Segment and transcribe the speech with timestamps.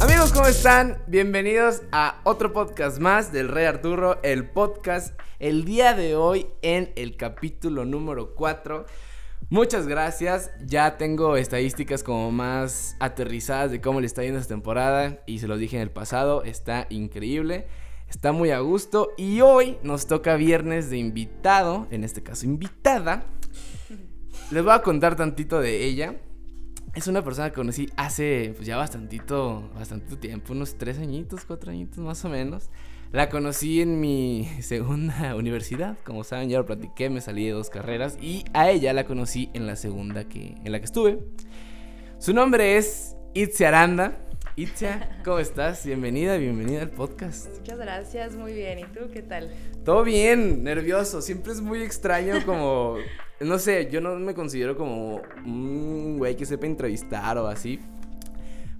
[0.00, 0.98] Amigos, ¿cómo están?
[1.06, 6.92] Bienvenidos a otro podcast más del Rey Arturo, el podcast el día de hoy en
[6.96, 8.86] el capítulo número 4.
[9.48, 15.22] Muchas gracias, ya tengo estadísticas como más aterrizadas de cómo le está yendo esta temporada
[15.26, 17.66] y se los dije en el pasado, está increíble,
[18.08, 23.24] está muy a gusto y hoy nos toca viernes de invitado, en este caso invitada.
[24.50, 26.16] Les voy a contar tantito de ella.
[26.94, 31.70] Es una persona que conocí hace pues, ya bastantito, bastante tiempo, unos tres añitos, cuatro
[31.70, 32.70] añitos más o menos.
[33.12, 37.70] La conocí en mi segunda universidad, como saben, ya lo platiqué, me salí de dos
[37.70, 41.18] carreras y a ella la conocí en la segunda que, en la que estuve.
[42.18, 44.25] Su nombre es Itzia Aranda.
[44.58, 45.84] Itzia, ¿cómo estás?
[45.84, 47.58] Bienvenida, bienvenida al podcast.
[47.58, 48.78] Muchas gracias, muy bien.
[48.78, 49.50] ¿Y tú qué tal?
[49.84, 51.20] Todo bien, nervioso.
[51.20, 52.96] Siempre es muy extraño como,
[53.40, 57.80] no sé, yo no me considero como un güey que sepa entrevistar o así.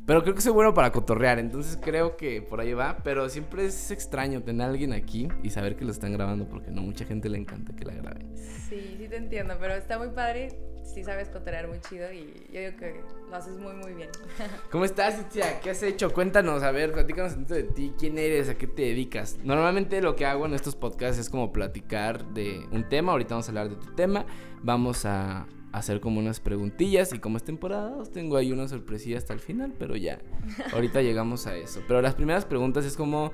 [0.06, 2.98] Pero creo que soy bueno para cotorrear, entonces creo que por ahí va.
[3.02, 6.70] Pero siempre es extraño tener a alguien aquí y saber que lo están grabando porque
[6.70, 8.30] no mucha gente le encanta que la graben.
[8.36, 10.60] Sí, sí te entiendo, pero está muy padre.
[10.84, 14.08] Sí sabes cotorrear muy chido y yo digo que lo haces muy, muy bien.
[14.70, 15.60] ¿Cómo estás, Itzia?
[15.60, 16.12] ¿Qué has hecho?
[16.12, 17.92] Cuéntanos, a ver, platícanos un de ti.
[17.98, 18.48] ¿Quién eres?
[18.48, 19.38] ¿A qué te dedicas?
[19.42, 23.10] Normalmente lo que hago en estos podcasts es como platicar de un tema.
[23.10, 24.24] Ahorita vamos a hablar de tu tema.
[24.62, 29.18] Vamos a hacer como unas preguntillas y como es temporada os tengo ahí una sorpresilla
[29.18, 30.18] hasta el final, pero ya,
[30.72, 31.82] ahorita llegamos a eso.
[31.86, 33.32] Pero las primeras preguntas es como,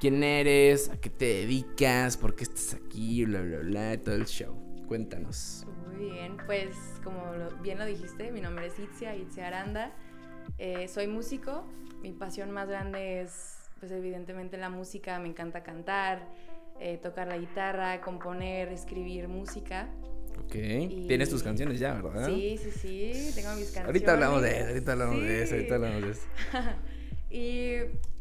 [0.00, 0.90] ¿quién eres?
[0.90, 2.16] ¿A qué te dedicas?
[2.16, 3.24] ¿Por qué estás aquí?
[3.24, 4.54] Bla, bla, bla, todo el show.
[4.88, 5.66] Cuéntanos.
[5.86, 7.22] Muy bien, pues como
[7.62, 9.92] bien lo dijiste, mi nombre es Itzia, Itzia Aranda.
[10.58, 11.64] Eh, soy músico,
[12.02, 16.28] mi pasión más grande es, pues evidentemente la música, me encanta cantar,
[16.80, 19.88] eh, tocar la guitarra, componer, escribir música.
[20.38, 20.52] Ok.
[20.52, 22.26] Tienes tus canciones ya, ¿verdad?
[22.26, 23.32] Sí, sí, sí.
[23.34, 23.86] Tengo mis canciones.
[23.86, 26.22] Ahorita hablamos de eso, ahorita hablamos de eso, ahorita hablamos de eso.
[27.30, 27.76] y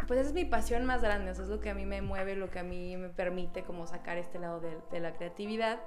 [0.08, 2.02] pues esa es mi pasión más grande, o sea, es lo que a mí me
[2.02, 5.80] mueve, lo que a mí me permite como sacar este lado de, de la creatividad.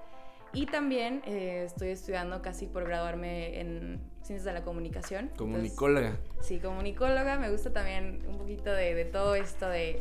[0.52, 5.30] Y también eh, estoy estudiando casi por graduarme en Ciencias de la Comunicación.
[5.36, 6.16] Comunicóloga.
[6.40, 7.38] sí, comunicóloga.
[7.38, 10.00] Me gusta también un poquito de, de todo esto de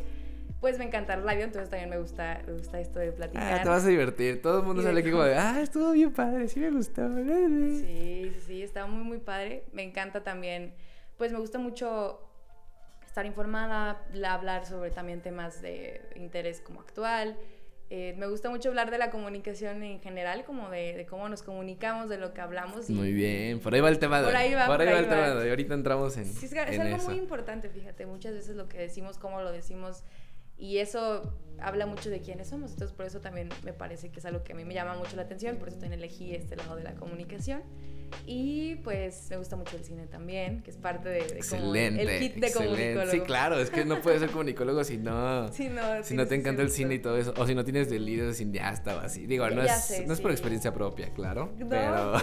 [0.66, 3.60] pues me encanta el radio, entonces también me gusta, me gusta esto de platicar.
[3.60, 4.42] Ah, te vas a divertir.
[4.42, 7.08] Todo el mundo sale aquí como de, ah, estuvo bien padre, sí me gustó.
[7.14, 9.62] Sí, sí, sí, está muy, muy padre.
[9.72, 10.74] Me encanta también,
[11.18, 12.18] pues me gusta mucho
[13.06, 17.36] estar informada, hablar sobre también temas de interés como actual.
[17.88, 22.08] Eh, me gusta mucho hablar de la comunicación en general, como de, cómo nos comunicamos,
[22.08, 22.90] de lo que hablamos.
[22.90, 24.20] muy bien, por ahí va el tema.
[24.20, 25.28] Por ahí va, por ahí, va, el tema.
[25.36, 26.24] De ahorita entramos en.
[26.24, 28.04] Sí, es, es algo muy importante, fíjate.
[28.04, 30.02] Muchas veces lo que decimos, cómo lo decimos
[30.58, 32.72] y eso habla mucho de quiénes somos.
[32.72, 35.16] Entonces, por eso también me parece que es algo que a mí me llama mucho
[35.16, 35.56] la atención.
[35.56, 37.62] Por eso también elegí este lado de la comunicación.
[38.24, 42.36] Y pues me gusta mucho el cine también, que es parte de, excelente, el kit
[42.36, 43.10] de comunicólogo.
[43.10, 46.36] Sí, claro, es que no puedes ser comunicólogo si no, sí, no, si no te
[46.36, 47.34] encanta el cine y todo eso.
[47.36, 49.26] O si no tienes del líder de cineasta o así.
[49.26, 51.52] Digo, no, es, no es por experiencia propia, claro.
[51.68, 52.12] Pero,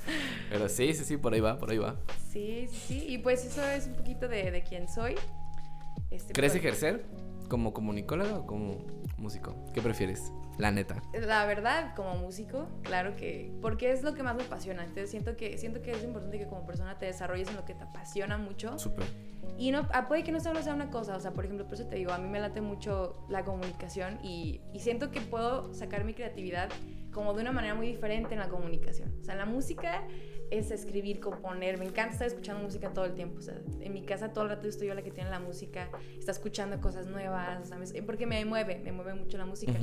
[0.50, 1.96] pero sí, sí, sí, por ahí va, por ahí va.
[2.30, 3.04] Sí, sí, sí.
[3.08, 5.16] Y pues eso es un poquito de, de quién soy.
[6.10, 7.04] Este, ¿Crees pues ejercer?
[7.50, 8.86] ¿Como comunicóloga o como
[9.18, 9.56] músico?
[9.74, 10.32] ¿Qué prefieres?
[10.56, 11.02] La neta.
[11.12, 13.52] La verdad, como músico, claro que.
[13.60, 14.84] Porque es lo que más me apasiona.
[14.84, 17.74] Entonces siento que, siento que es importante que como persona te desarrolles en lo que
[17.74, 18.78] te apasiona mucho.
[18.78, 19.04] Súper.
[19.58, 21.16] Y no, ah, puede que no solo sea una cosa.
[21.16, 24.20] O sea, por ejemplo, por eso te digo, a mí me late mucho la comunicación
[24.22, 26.70] y, y siento que puedo sacar mi creatividad
[27.12, 29.12] como de una manera muy diferente en la comunicación.
[29.20, 30.04] O sea, en la música
[30.50, 31.78] es escribir, componer.
[31.78, 33.38] Me encanta estar escuchando música todo el tiempo.
[33.38, 35.90] O sea, en mi casa todo el rato estoy yo la que tiene la música,
[36.18, 37.94] está escuchando cosas nuevas, ¿sabes?
[38.04, 39.74] Porque me mueve, me mueve mucho la música.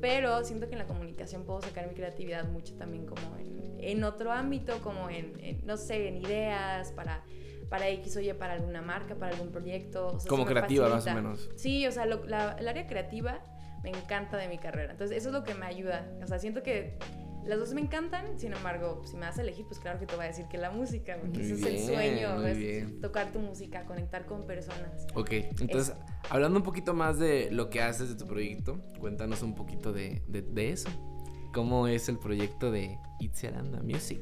[0.00, 4.04] Pero siento que en la comunicación puedo sacar mi creatividad mucho también como en, en
[4.04, 7.22] otro ámbito, como en, no sé, en ideas para
[7.68, 10.18] para X o Y, para alguna marca, para algún proyecto.
[10.28, 11.50] como creativa, más o menos.
[11.56, 13.42] Sí, o sea, la, el área creativa
[13.82, 14.92] me encanta de mi carrera.
[14.92, 16.08] Entonces, eso es lo que me ayuda.
[16.22, 16.98] O sea, siento que
[17.46, 20.16] las dos me encantan, sin embargo, si me vas a elegir, pues claro que te
[20.16, 23.84] voy a decir que la música, porque ese es el sueño, es tocar tu música,
[23.84, 25.06] conectar con personas.
[25.14, 25.30] Ok,
[25.60, 25.94] entonces,
[26.30, 30.22] hablando un poquito más de lo que haces de tu proyecto, cuéntanos un poquito de,
[30.26, 30.88] de, eso.
[31.52, 34.20] ¿Cómo es el proyecto de It's Aranda Music?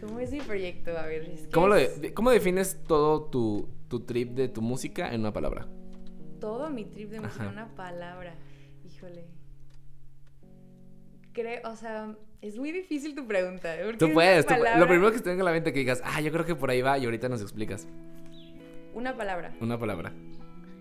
[0.00, 0.96] ¿Cómo es mi proyecto?
[0.96, 1.76] A ver, ¿Cómo, lo
[2.14, 5.66] ¿Cómo defines todo tu, tu trip de tu música en una palabra?
[6.38, 8.36] Todo mi trip de música en una palabra.
[8.84, 9.26] Híjole
[11.36, 13.74] creo, o sea, es muy difícil tu pregunta.
[13.98, 14.46] Tú puedes,
[14.78, 16.70] lo primero que te venga a la mente que digas, ah, yo creo que por
[16.70, 17.86] ahí va y ahorita nos explicas.
[18.94, 19.54] Una palabra.
[19.60, 20.12] Una palabra.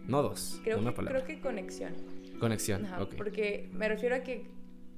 [0.08, 0.62] No dos.
[0.64, 1.24] Creo, una que, palabra.
[1.24, 1.94] creo que conexión.
[2.40, 3.16] Conexión, Ajá, ok.
[3.16, 4.46] Porque me refiero a que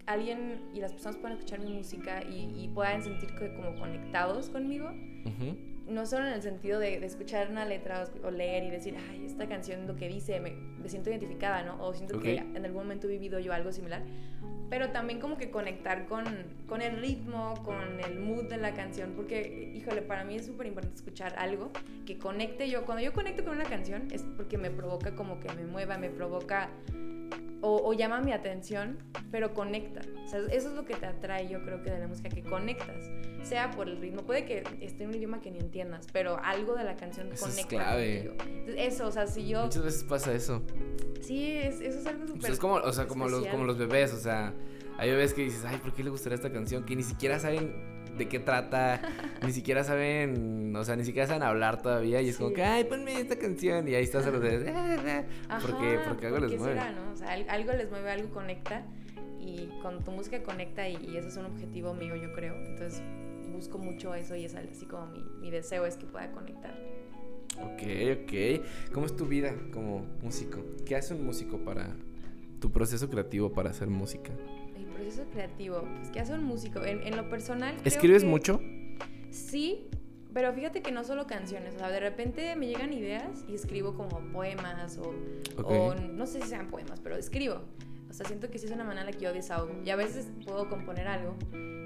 [0.06, 4.50] alguien y las personas puedan escuchar mi música y, y puedan sentir que como conectados
[4.50, 4.88] conmigo.
[5.26, 5.58] Ujú.
[5.88, 8.96] No solo en el sentido de, de escuchar una letra o, o leer y decir,
[9.10, 11.82] ay, esta canción lo que dice, me, me siento identificada, ¿no?
[11.82, 12.56] O siento que Ok.
[12.56, 14.04] en algún momento he vivido yo algo similar.
[14.70, 16.26] Pero también como que conectar con,
[16.68, 19.14] con el ritmo, con el mood de la canción.
[19.16, 21.72] Porque, híjole, para mí es súper importante escuchar algo
[22.06, 22.86] que conecte yo.
[22.86, 26.10] Cuando yo conecto con una canción es porque me provoca como que me mueva, me
[26.10, 26.70] provoca
[27.62, 28.98] o, o llama mi atención,
[29.32, 30.02] pero conecta.
[30.26, 32.44] O sea, eso es lo que te atrae, yo creo que de la música, que
[32.44, 33.10] conectas.
[33.48, 36.76] Sea por el ritmo, puede que esté en un idioma que ni entiendas, pero algo
[36.76, 38.26] de la canción Eso es conecta clave.
[38.36, 38.52] contigo.
[38.58, 39.64] Entonces, eso, o sea, si yo...
[39.64, 40.62] Muchas veces pasa eso.
[41.22, 43.64] Sí, es- eso es algo O súper sea, es como, o sea, como los, como
[43.66, 44.54] los bebés, o sea,
[44.98, 46.84] hay bebés que dices, ay, ¿por qué le gustaría esta canción?
[46.86, 49.00] Que ni siquiera saben de qué trata,
[49.46, 52.84] ni siquiera saben, o sea, ni siquiera saben hablar todavía y es como que, ay,
[52.86, 54.68] ponme esta canción y ahí estás a los bebés,
[55.48, 56.74] Ajá, porque, porque algo ¿por les mueve.
[56.80, 57.12] será, no?
[57.12, 58.84] O sea, al- algo les mueve, algo conecta
[59.40, 62.56] y con tu música conecta y, y ese es un objetivo mío, yo creo.
[62.56, 63.02] Entonces
[63.58, 66.74] busco mucho eso y es así como mi, mi deseo es que pueda conectar.
[67.60, 67.82] Ok,
[68.24, 68.92] ok.
[68.94, 70.64] ¿Cómo es tu vida como músico?
[70.86, 71.96] ¿Qué hace un músico para
[72.60, 74.32] tu proceso creativo para hacer música?
[74.76, 76.84] El proceso creativo, pues, ¿qué hace un músico?
[76.86, 77.76] En, en lo personal.
[77.84, 78.62] ¿Escribes que mucho?
[79.32, 79.88] Sí,
[80.34, 81.76] pero fíjate que no solo canciones.
[81.76, 85.14] O sea, de repente me llegan ideas y escribo como poemas o,
[85.60, 85.72] Ok.
[85.72, 87.62] o no sé si sean poemas, pero escribo.
[88.18, 89.76] O sea, siento que sí es una manera en la que yo desahogo.
[89.86, 91.36] Y a veces puedo componer algo,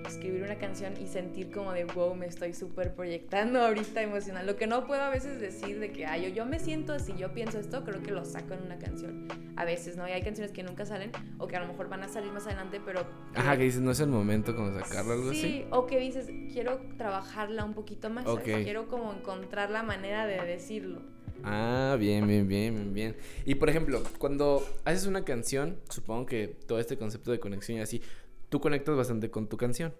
[0.07, 4.47] escribir una canción y sentir como de, wow, me estoy súper proyectando ahorita emocional.
[4.47, 7.13] Lo que no puedo a veces decir de que, ay, yo, yo me siento así,
[7.17, 9.27] yo pienso esto, creo que lo saco en una canción.
[9.57, 10.07] A veces, ¿no?
[10.07, 12.45] Y hay canciones que nunca salen o que a lo mejor van a salir más
[12.45, 13.05] adelante, pero...
[13.35, 15.65] Ajá, que dices, no es el momento como sacarlo, algo sí, así.
[15.69, 18.39] o que dices, quiero trabajarla un poquito más, ¿sabes?
[18.39, 18.63] Ok.
[18.63, 21.01] quiero como encontrar la manera de decirlo.
[21.43, 23.15] Ah, bien, bien, bien, bien, bien.
[23.45, 27.81] Y por ejemplo, cuando haces una canción, supongo que todo este concepto de conexión y
[27.81, 28.01] así,
[28.49, 29.93] tú conectas bastante con tu canción.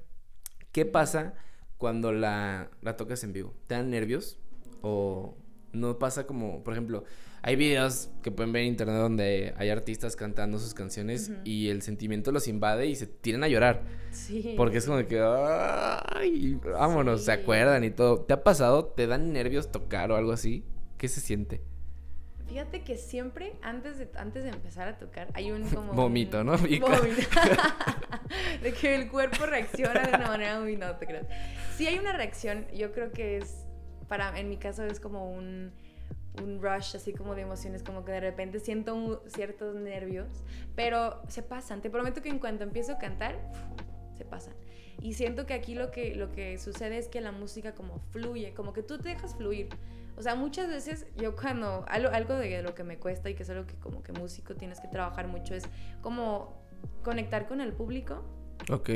[0.71, 1.33] ¿Qué pasa
[1.77, 3.53] cuando la, la tocas en vivo?
[3.67, 4.39] ¿Te dan nervios?
[4.81, 5.35] ¿O
[5.73, 7.03] no pasa como, por ejemplo,
[7.41, 11.81] hay videos que pueden ver en internet donde hay artistas cantando sus canciones y el
[11.81, 13.83] sentimiento los invade y se tiran a llorar?
[14.11, 14.53] Sí.
[14.57, 18.21] Porque es como que, ay, vámonos, se acuerdan y todo.
[18.21, 18.85] ¿Te ha pasado?
[18.85, 20.63] ¿Te dan nervios tocar o algo así?
[21.01, 21.61] ¿Qué se siente?
[22.47, 25.93] Fíjate que siempre, antes de, antes de empezar a tocar, hay un como...
[25.93, 26.51] Vomito, ¿no?
[26.55, 26.85] Vómito.
[28.61, 30.77] de que el cuerpo reacciona de una manera muy...
[30.77, 31.25] No, te creas.
[31.75, 33.65] Sí hay una reacción, yo creo que es,
[34.07, 35.71] para, en mi caso es como un,
[36.39, 40.27] un rush así como de emociones, como que de repente siento un- ciertos nervios,
[40.75, 41.81] pero se pasan.
[41.81, 43.39] Te prometo que en cuanto empiezo a cantar,
[44.19, 44.53] se pasan.
[45.01, 48.53] Y siento que aquí lo que, lo que sucede es que la música como fluye,
[48.53, 49.67] como que tú te dejas fluir.
[50.21, 53.41] O sea, muchas veces yo cuando, algo, algo de lo que me cuesta y que
[53.41, 55.63] es algo que como que músico tienes que trabajar mucho es
[55.99, 56.61] como
[57.03, 58.23] conectar con el público,
[58.69, 58.91] Ok.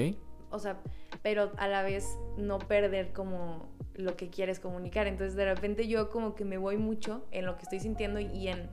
[0.51, 0.77] o sea,
[1.23, 2.07] pero a la vez
[2.37, 5.07] no perder como lo que quieres comunicar.
[5.07, 8.47] Entonces de repente yo como que me voy mucho en lo que estoy sintiendo y
[8.47, 8.69] en,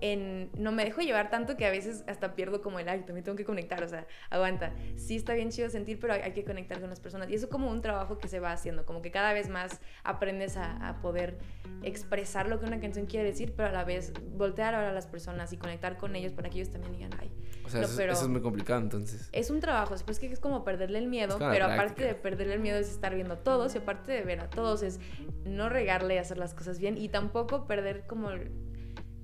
[0.00, 3.24] en no me dejo llevar tanto que a veces hasta pierdo como el ay, también
[3.24, 4.72] tengo que conectar, o sea, aguanta.
[4.96, 7.28] Sí está bien chido sentir, pero hay, hay que conectar con las personas.
[7.30, 9.80] Y eso es como un trabajo que se va haciendo, como que cada vez más
[10.04, 11.38] aprendes a, a poder
[11.82, 15.06] expresar lo que una canción quiere decir, pero a la vez voltear ahora a las
[15.06, 17.30] personas y conectar con ellos para que ellos también digan, ay,
[17.64, 19.28] O sea, No, eso, es- pero- eso es muy complicado entonces.
[19.32, 22.60] es un trabajo, después que es como perderle el miedo, pero aparte de perderle el
[22.60, 25.00] miedo es estar viendo a todos y aparte de ver a todos es
[25.44, 28.30] no regarle y hacer las cosas bien y tampoco perder como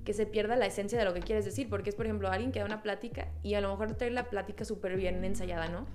[0.03, 2.51] que se pierda la esencia de lo que quieres decir, porque es por ejemplo alguien
[2.51, 5.85] que da una plática y a lo mejor trae la plática súper bien ensayada, ¿no?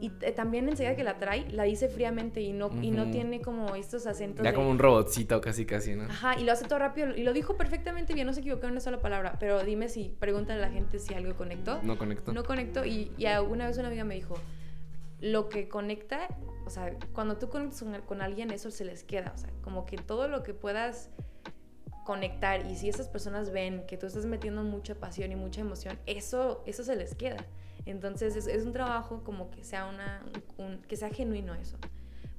[0.00, 3.42] Y eh, también enseguida que la trae, la dice fríamente y no, y no tiene
[3.42, 6.04] como estos acentos Ya de- como un robotcito casi casi, ¿no?
[6.04, 8.72] Ajá, y lo hace todo rápido y lo dijo perfectamente bien, no se equivocó en
[8.72, 11.80] una sola palabra, pero dime si, pregúntale a la gente si algo conectó.
[11.82, 12.32] No conecto.
[12.32, 14.36] No conecto y, y una vez una amiga me dijo,
[15.20, 16.28] lo que conecta,
[16.64, 19.84] o sea, cuando tú conectas con, con alguien eso se les queda, o sea, como
[19.84, 21.10] que todo lo que puedas
[22.68, 26.62] y si esas personas ven que tú estás metiendo mucha pasión y mucha emoción, eso,
[26.66, 27.44] eso se les queda.
[27.86, 30.22] Entonces es, un trabajo como que sea, una,
[30.58, 31.76] un- que sea genuino eso.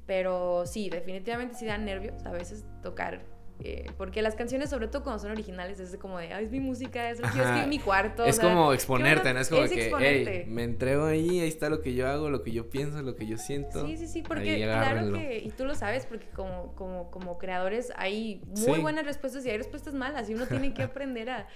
[0.06, 3.22] Pero sí, definitivamente sí dan nervios a veces tocar.
[3.64, 6.60] Eh, porque las canciones, sobre todo cuando son originales, es como de, ay, es mi
[6.60, 8.24] música, es lo que yo escribí en mi cuarto.
[8.24, 9.40] o Es sea, como exponerte, ¿no?
[9.40, 12.42] Es como es que, hey, me entrego ahí, ahí está lo que yo hago, lo
[12.44, 13.86] que yo pienso, lo que yo siento.
[13.86, 17.92] Sí, sí, sí, porque claro que, y tú lo sabes, porque como, como, como creadores
[17.96, 18.82] hay muy Sí.
[18.82, 21.48] buenas respuestas y hay respuestas malas y uno tiene que aprender a,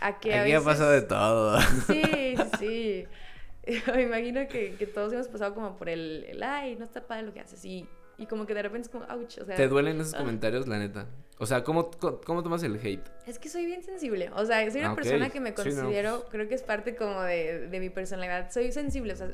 [0.00, 0.62] a que a Aquí veces...
[0.62, 1.60] ha pasado de todo.
[1.86, 3.06] Sí, sí, sí.
[3.94, 7.24] Me imagino que, que todos hemos pasado como por el, el, ay, no está padre
[7.24, 7.86] lo que haces y
[8.18, 9.54] Y como que de repente es como, ouch, o sea.
[9.54, 10.18] ¿Te duelen esos ah.
[10.18, 11.06] comentarios, la neta?
[11.38, 13.06] O sea, ¿cómo, cómo, cómo tomas el hate?
[13.26, 14.28] Es que soy bien sensible.
[14.34, 16.30] O sea, soy una Ah, persona que me Sí, no, considero, pues.
[16.32, 18.50] creo que es parte como de, de mi personalidad.
[18.50, 19.30] Soy sensible, o sea,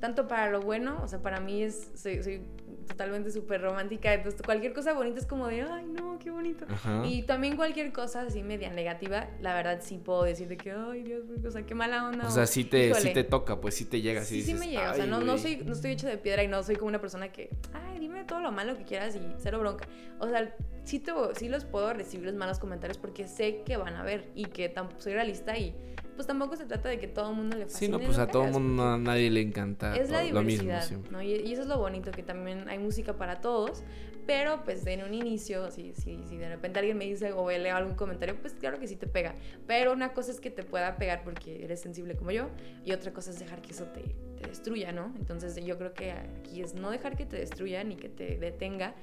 [0.00, 2.42] tanto para lo bueno, o sea, para mí es, soy, soy
[2.86, 4.12] totalmente súper romántica.
[4.14, 6.64] Entonces, cualquier cosa bonita es como de, ay, no, qué bonito.
[6.68, 7.02] Ajá.
[7.06, 11.02] Y también cualquier cosa así media negativa, la verdad sí puedo decir de que, ay,
[11.02, 12.26] Dios mío, o sea, qué mala onda.
[12.26, 14.22] O sea, sí te, sí te toca, pues sí te llega.
[14.24, 14.92] Sí, Sí, me llega.
[14.92, 15.38] O sea, "Ay, no, no, güey".
[15.38, 18.24] soy, no estoy hecho de piedra y no soy como una persona que, ay, dime
[18.24, 19.86] todo lo malo que quieras y cero bronca.
[20.18, 23.94] O sea, sí, te, sí los puedo recibir los malos comentarios porque sé que van
[23.96, 25.74] a ver y que tampoco soy realista y
[26.16, 28.26] pues tampoco se trata de que todo el mundo le fascine Sí, no, pues a
[28.26, 30.64] todo hagas, mundo, a nadie le encanta es la todo- lo mismo.
[30.64, 31.00] diversidad.
[31.10, 31.22] ¿no?
[31.22, 33.84] Y, y eso es lo bonito, que también hay música para todos,
[34.26, 37.76] pero pues en un inicio, si, si, si de repente alguien me dice o leo
[37.76, 39.36] algún comentario, pues claro que sí te pega.
[39.68, 42.48] Pero una cosa es que te pueda pegar porque eres sensible como yo,
[42.84, 44.00] y otra cosa es dejar que eso te,
[44.40, 45.14] te destruya, ¿no?
[45.16, 48.94] Entonces yo creo que aquí es no dejar que te destruya ni que te detenga,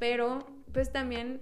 [0.00, 1.40] pero pues también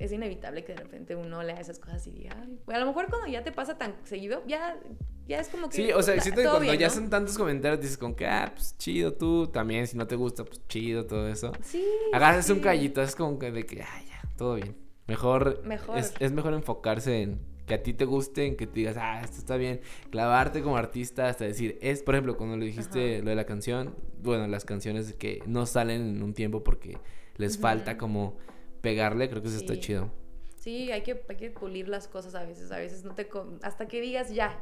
[0.00, 2.86] es inevitable que de repente uno lea esas cosas y diga, ay, pues, a lo
[2.86, 4.80] mejor cuando ya te pasa tan seguido, ya,
[5.28, 5.76] ya es como que...
[5.76, 6.94] Sí, o sea, la- siento que cuando bien, ya ¿no?
[6.94, 10.44] son tantos comentarios dices como que, ah, pues chido tú, también, si no te gusta,
[10.44, 11.52] pues chido, todo eso.
[11.62, 11.84] Sí.
[12.12, 12.52] Agarras sí.
[12.52, 14.74] un callito, es como que de que, ah, ya, todo bien.
[15.06, 15.98] Mejor, Mejor.
[15.98, 19.20] Es, es mejor enfocarse en que a ti te guste, en que te digas, ah,
[19.22, 19.80] esto está bien.
[20.10, 23.24] Clavarte como artista hasta decir, es, por ejemplo, cuando le dijiste Ajá.
[23.24, 26.96] lo de la canción, bueno, las canciones que no salen en un tiempo porque
[27.36, 28.36] les falta como
[28.80, 30.10] pegarle, creo que eso está chido.
[30.56, 32.70] Sí, hay que, hay que pulir las cosas a veces.
[32.70, 33.28] A veces no te.
[33.62, 34.60] Hasta que digas ya,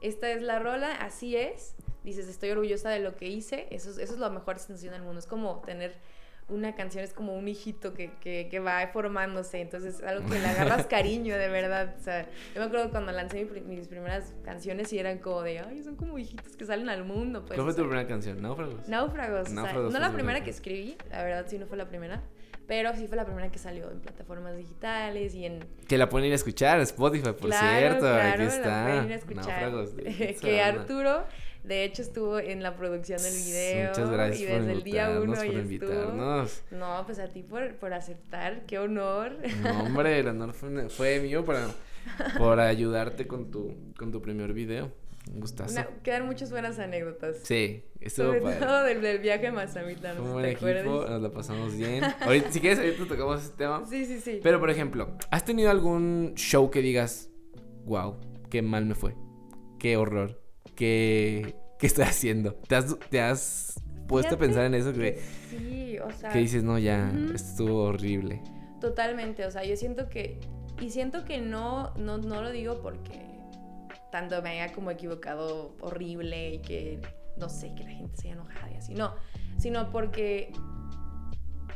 [0.00, 1.74] esta es la rola, así es.
[2.02, 3.66] Dices, estoy orgullosa de lo que hice.
[3.70, 5.18] Eso es, eso es la mejor sensación del mundo.
[5.18, 5.96] Es como tener
[6.48, 9.60] una canción, es como un hijito que, que, que va formándose.
[9.60, 11.94] Entonces, algo que le agarras cariño, de verdad.
[11.98, 12.22] O sea,
[12.54, 15.96] yo me acuerdo cuando lancé mi mis primeras canciones y eran como de, ay, son
[15.96, 17.44] como hijitos que salen al mundo.
[17.44, 18.40] Pues, ¿Cuál fue tu primera canción?
[18.42, 18.88] ¿Náufragos?
[18.88, 19.42] Náufragos.
[19.42, 22.22] o sea, Náufragos no la primera que escribí, la verdad sí no fue la primera,
[22.66, 25.64] pero sí fue la primera que salió en plataformas digitales y en...
[25.86, 28.00] Que la pueden ir a escuchar, Spotify, por Claro, cierto.
[28.00, 28.84] claro, aquí la está.
[28.86, 29.46] pueden ir a escuchar.
[29.46, 31.24] Náufragos de que Arturo,
[31.62, 33.88] de hecho, estuvo en la producción del video.
[33.90, 35.60] Muchas gracias y por desde el día uno por estuvo.
[35.60, 36.62] invitarnos.
[36.70, 39.36] No, pues a ti por, por aceptar, qué honor.
[39.62, 41.68] No, hombre, el honor fue, fue mío para,
[42.38, 44.90] por ayudarte con tu, con tu primer video.
[45.32, 45.72] Un gustazo.
[45.72, 47.38] Una- quedan muchas buenas anécdotas.
[47.42, 48.58] Sí, estuvo Sobre padre.
[48.60, 51.10] todo del, del viaje a Mazamitla, Fue un buen equipo, acuerdas.
[51.10, 52.04] nos la pasamos bien.
[52.20, 53.84] Ahorita, si quieres, ahorita tocamos ese tema.
[53.88, 54.40] Sí, sí, sí.
[54.42, 57.30] Pero, por ejemplo, ¿has tenido algún show que digas,
[57.86, 58.16] wow,
[58.50, 59.14] qué mal me fue?
[59.78, 60.40] Qué horror.
[60.76, 62.54] Qué, qué estoy haciendo?
[62.54, 64.92] ¿Te has, te has puesto a pensar en eso?
[64.92, 66.30] Que, Sí, o sea...
[66.30, 68.42] que dices, no, ya, esto estuvo horrible.
[68.80, 70.38] Totalmente, o sea, yo siento que,
[70.80, 73.24] y siento que no, no, no lo digo porque
[74.14, 77.00] tanto me haya como equivocado horrible y que,
[77.36, 79.12] no sé, que la gente se haya enojado y así, no,
[79.58, 80.52] sino porque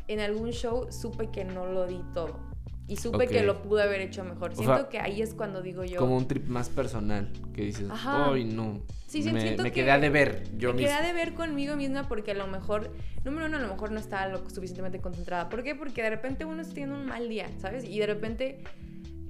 [0.07, 2.39] en algún show supe que no lo di todo
[2.87, 4.53] y supe que lo pude haber hecho mejor.
[4.53, 5.99] O Siento sea, que ahí es cuando digo yo...
[5.99, 8.31] Como un trip más personal, que dices, Ajá.
[8.31, 8.83] ay, no.
[9.09, 11.75] Sí, sí, me, siento me que quedé a deber yo me quedé de ver conmigo
[11.75, 12.93] misma porque a lo mejor,
[13.25, 15.49] número uno, a lo mejor no estaba lo suficientemente concentrada.
[15.49, 15.75] ¿Por qué?
[15.75, 17.85] Porque de repente uno está teniendo un mal día, ¿sabes?
[17.85, 18.63] Y de repente,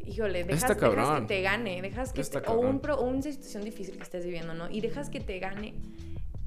[0.09, 0.77] híjole, dejas,
[1.21, 4.55] que te gane, dejas que te- o, un o una situación difícil que estés viviendo,
[4.55, 4.69] ¿no?
[4.71, 5.75] Y dejas que te gane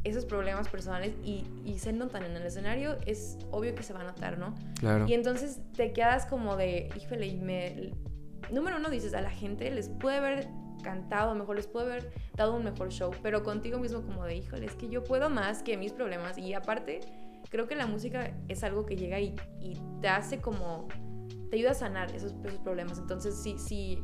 [0.04, 4.02] esos problemas personales y, y se notan en el escenario, es obvio que se va
[4.02, 4.56] a notar, ¿no?
[4.80, 5.06] Claro.
[5.08, 7.92] Y entonces te quedas como de, híjole, y me...
[8.52, 10.48] Número uno, dices, a la gente les puede haber
[10.84, 14.66] cantado mejor, les puede haber dado un mejor show, pero contigo mismo como de, híjole,
[14.66, 16.38] es que yo puedo más que mis problemas.
[16.40, 17.02] Y aparte,
[17.50, 20.88] creo que la música es algo que llega y, y te hace como,
[21.52, 22.98] te ayuda a sanar esos, esos problemas.
[22.98, 24.00] Entonces, sí, sí,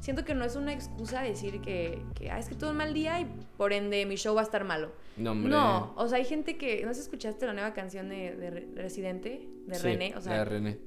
[0.00, 2.94] siento que no es una excusa decir que, que "Ah, es que tuve un mal
[2.94, 3.26] día y
[3.56, 4.92] por ende mi show va a estar malo.
[5.16, 5.50] No, hombre.
[5.50, 8.68] No, o sea, hay gente que, no sé escuchaste la nueva canción de, de Re-
[8.76, 10.78] Residente, de Sí, René, o sea, de René.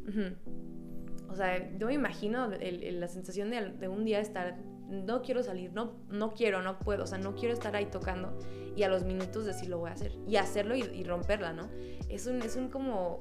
[1.29, 4.57] O sea, yo me imagino el- el- la sensación de, de un día estar,
[4.89, 8.37] no quiero salir, no, no quiero, no puedo, o sea, no quiero estar ahí tocando
[8.75, 11.69] y a los minutos decir lo voy a hacer y hacerlo y, y romperla, ¿no?
[12.09, 13.17] Es un, es un como...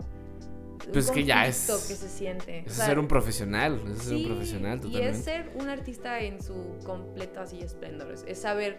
[0.86, 2.58] un Pues que ya es- conflicto que se siente.
[2.60, 3.80] Eso O es sea, ser un profesional.
[3.90, 5.18] Es ser un profesional Y totalmente.
[5.18, 8.12] es ser un artista en su completo así esplendor.
[8.12, 8.76] Es, es saber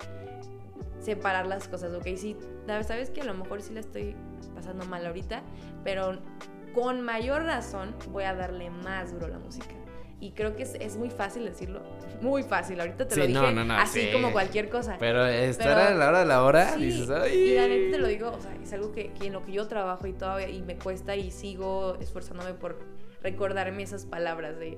[0.99, 2.05] separar las cosas, ¿ok?
[2.15, 2.37] Sí,
[2.85, 4.15] sabes que a lo mejor sí la estoy
[4.55, 5.43] pasando mal ahorita,
[5.83, 6.19] pero
[6.73, 9.75] con mayor razón voy a darle más duro a la música.
[10.23, 11.81] Y creo que es, es muy fácil decirlo.
[12.21, 12.79] Muy fácil.
[12.79, 14.09] Ahorita te lo Sí, dije no, no, no, así sí.
[14.13, 14.95] como cualquier cosa.
[14.97, 17.33] Pero estar a la hora de la hora, Sí, dices, ay.
[17.37, 19.51] y la neta te lo digo, o sea, es algo que, que en lo que
[19.51, 22.79] yo trabajo y todavía y me cuesta y sigo esforzándome por
[23.21, 24.77] recordarme esas palabras de,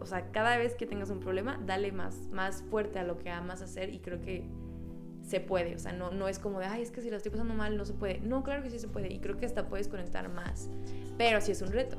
[0.00, 3.30] o sea, cada vez que tengas un problema, dale más, más fuerte a lo que
[3.30, 4.44] amas hacer y creo que
[5.22, 7.32] se puede, o sea, no, no es como de, ay, es que si lo estoy
[7.32, 8.20] pasando mal no se puede.
[8.20, 10.68] No, claro que sí se puede y creo que hasta puedes conectar más,
[11.16, 11.96] pero sí es un reto.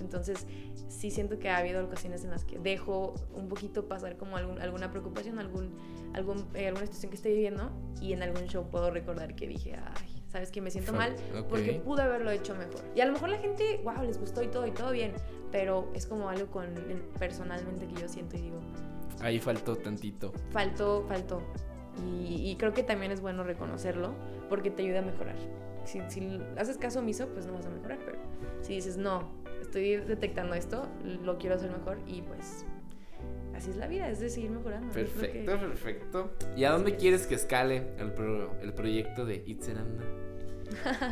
[0.00, 0.46] Entonces,
[0.88, 4.60] sí siento que ha habido ocasiones en las que dejo un poquito pasar como algún,
[4.60, 5.72] alguna preocupación, algún,
[6.14, 9.76] algún, eh, alguna situación que estoy viviendo y en algún show puedo recordar que dije,
[9.76, 11.14] ay, sabes que me siento mal
[11.48, 12.82] porque pude haberlo hecho mejor.
[12.94, 15.12] Y a lo mejor la gente, wow, les gustó y todo y todo bien,
[15.50, 16.74] pero es como algo con
[17.18, 18.60] personalmente que yo siento y digo,
[19.20, 20.32] ahí faltó tantito.
[20.50, 21.42] Faltó, faltó.
[22.06, 24.14] Y, creo que también es bueno reconocerlo
[24.48, 25.34] porque te ayuda a mejorar.
[25.84, 28.18] Si, si haces caso omiso, pues no vas a mejorar, pero
[28.60, 29.32] si dices, no,
[29.68, 30.88] estoy detectando esto,
[31.22, 32.64] lo quiero hacer mejor y pues
[33.54, 34.92] así es la vida, es de seguir mejorando.
[34.92, 36.30] Perfecto, perfecto.
[36.56, 38.12] ¿Y a dónde quieres que escale el,
[38.62, 40.04] el proyecto de Itzeranda?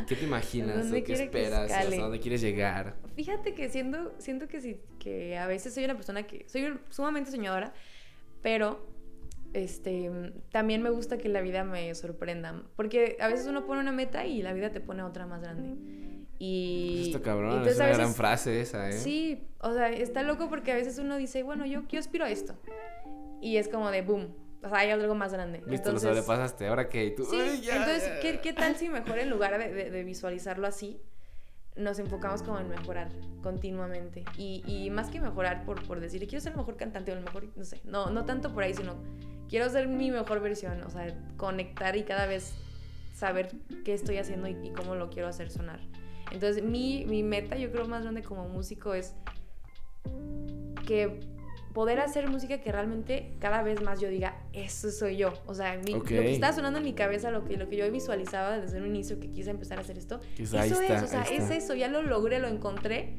[0.07, 1.71] ¿Qué te imaginas qué esperas?
[1.71, 2.95] ¿A dónde quieres llegar?
[3.15, 7.29] Fíjate que siento, siento que sí, que a veces soy una persona que soy sumamente
[7.29, 7.73] soñadora,
[8.41, 8.87] pero
[9.53, 10.11] este,
[10.51, 14.25] también me gusta que la vida me sorprenda, porque a veces uno pone una meta
[14.25, 16.16] y la vida te pone otra más grande.
[16.39, 18.93] Y Esto cabrón, es una gran frase esa, ¿eh?
[18.93, 22.29] Sí, o sea, está loco porque a veces uno dice, bueno, yo, yo aspiro a
[22.29, 22.55] esto.
[23.41, 25.59] Y es como de boom, o sea, hay algo más grande.
[25.59, 27.25] Listo, entonces, lo sobrepasaste, ahora que tú...
[27.25, 30.99] Sí, entonces, ¿qué, ¿qué, tal si mejor en lugar de, de, visualizarlo así,
[31.75, 33.09] nos enfocamos como en mejorar
[33.41, 34.23] continuamente?
[34.37, 37.23] Y, y más que mejorar por, por decir, quiero ser el mejor cantante o el
[37.23, 38.95] mejor, no sé, no, no tanto por ahí, sino
[39.49, 42.53] quiero ser mi mejor versión, o sea, conectar y cada vez
[43.15, 43.49] saber
[43.85, 45.79] qué estoy haciendo y, y cómo lo quiero hacer sonar.
[46.31, 49.15] Entonces, mi, mi meta, yo creo más grande como músico es
[50.85, 51.19] que
[51.77, 55.33] poder hacer música que realmente cada vez más yo diga, eso soy yo.
[55.45, 58.57] O sea, lo que está sonando en mi cabeza, lo que, lo que yo visualizaba
[58.57, 61.75] desde un inicio que quise empezar a hacer esto, eso es, o sea, es eso,
[61.75, 63.13] ya lo logré, lo encontré.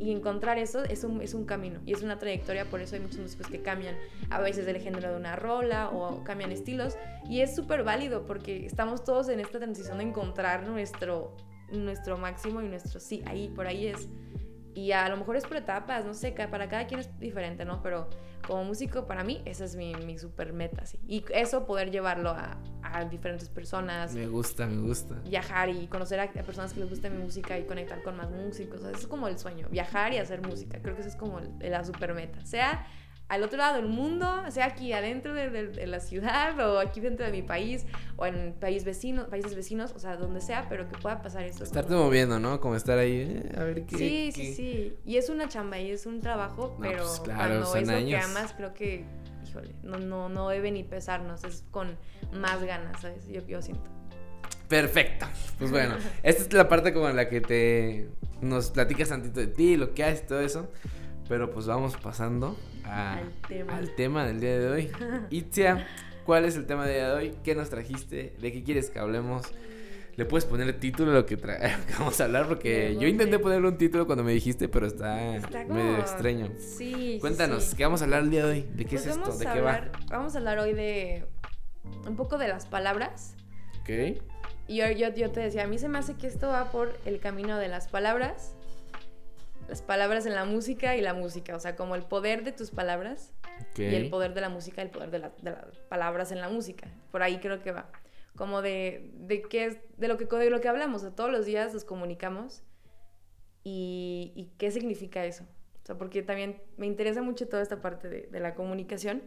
[0.00, 3.00] Y encontrar eso es un, es un camino y es una trayectoria, por eso hay
[3.00, 3.96] muchos músicos que cambian
[4.28, 6.96] a veces del género de una rola o cambian estilos
[7.28, 11.36] y es súper válido porque estamos todos en esta transición de encontrar nuestro,
[11.70, 14.08] nuestro máximo y nuestro sí, ahí, por ahí es.
[14.74, 17.80] Y a lo mejor es por etapas, no sé, para cada quien es diferente, ¿no?
[17.80, 18.08] Pero
[18.46, 20.98] como músico, para mí, esa es mi, mi super meta, sí.
[21.06, 24.14] Y eso, poder llevarlo a, a, diferentes personas.
[24.14, 25.14] Me gusta, me gusta.
[25.24, 28.80] Viajar y conocer a, personas que les guste mi música y conectar con más músicos.
[28.80, 30.80] eso es como el sueño, viajar y hacer música.
[30.82, 32.44] Creo que eso es como la super meta.
[32.44, 32.84] Sea
[33.28, 37.32] al otro lado del mundo, sea aquí adentro de, la ciudad o aquí dentro de
[37.32, 41.22] mi país o en país vecino, países vecinos, o sea, donde sea, pero que pueda
[41.22, 41.64] pasar eso.
[41.64, 42.60] Estarte moviendo, ¿no?
[42.60, 43.96] Como estar ahí, eh, a ver qué.
[43.96, 44.98] Sí, sí, sí.
[45.04, 48.16] Y es una chamba y es un trabajo, pero pues claro, cuando es lo que
[48.16, 49.04] amas, creo que,
[49.48, 51.96] híjole, no, no, no debe ni pesarnos, es con
[52.32, 53.26] más ganas, ¿sabes?
[53.26, 53.90] Yo, yo siento.
[54.68, 55.26] Perfecto.
[55.58, 58.08] Pues bueno, esta es la parte como en la que te
[58.40, 60.68] nos platicas tantito de ti, lo que haces, todo eso.
[61.28, 63.32] Pero pues vamos pasando al,
[63.96, 64.24] tema.
[64.26, 64.90] del día de hoy.
[65.30, 65.86] Itzia,
[66.26, 67.36] ¿cuál es el tema del día de hoy?
[67.42, 68.34] ¿Qué nos trajiste?
[68.40, 69.46] ¿De qué quieres que hablemos?
[70.16, 71.36] ¿Le puedes poner el título de lo que,
[71.98, 72.46] vamos a hablar?
[72.46, 75.16] Porque yo intenté ponerle un título cuando me dijiste, pero está,
[75.68, 76.50] medio extraño.
[76.58, 77.18] Sí.
[77.20, 78.68] Cuéntanos, ¿qué vamos a hablar el día de hoy?
[78.74, 79.36] ¿De qué es pues esto?
[79.36, 79.90] ¿De qué va?
[80.10, 81.26] Vamos a hablar hoy de
[82.06, 83.34] un poco de las palabras.
[83.80, 84.20] Ok.
[84.68, 86.98] Y yo, yo, yo te decía, a mí se me hace que esto va por
[87.06, 88.54] el camino de las palabras
[89.68, 92.70] las palabras en la música y la música, o sea, como el poder de tus
[92.70, 93.32] palabras
[93.76, 95.32] y el poder de la música y el poder de, las
[95.88, 96.88] palabras en la música.
[97.10, 97.90] Por ahí creo que va.
[98.36, 101.72] Como de, de, qué, de, lo, que, de lo que hablamos, o todos los días
[101.72, 102.62] nos comunicamos
[103.62, 105.44] y, y, qué significa eso.
[105.82, 109.22] O sea, porque también me interesa mucho toda esta parte de, de la comunicación,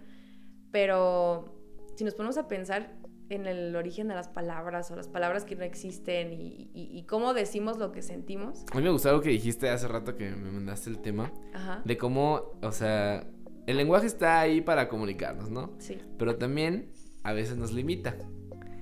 [0.71, 1.56] pero
[1.95, 2.95] si nos ponemos a pensar,
[3.29, 7.77] en el origen de las palabras o las palabras que no existen y, cómo decimos
[7.77, 8.65] lo que sentimos.
[8.71, 11.31] A mí me gustó algo que dijiste hace rato que me mandaste el tema.
[11.53, 11.81] Ajá.
[11.85, 13.25] De cómo, o sea,
[13.65, 15.73] el lenguaje está ahí para comunicarnos, ¿no?
[15.79, 15.97] Sí.
[16.17, 16.91] Pero también
[17.23, 18.15] a veces nos limita.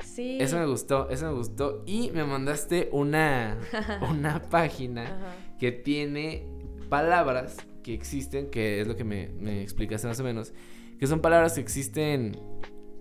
[0.03, 0.37] Sí.
[0.39, 1.83] Eso me gustó, eso me gustó.
[1.85, 3.57] Y me mandaste una,
[4.09, 6.47] una página que tiene
[6.89, 10.53] palabras que existen, que es lo que me, me explicaste más o menos,
[10.99, 12.39] que son palabras que existen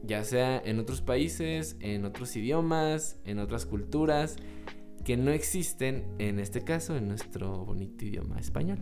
[0.07, 4.37] ya sea en otros países, en otros idiomas, en otras culturas,
[5.05, 8.79] que no existen en este caso en nuestro bonito idioma español.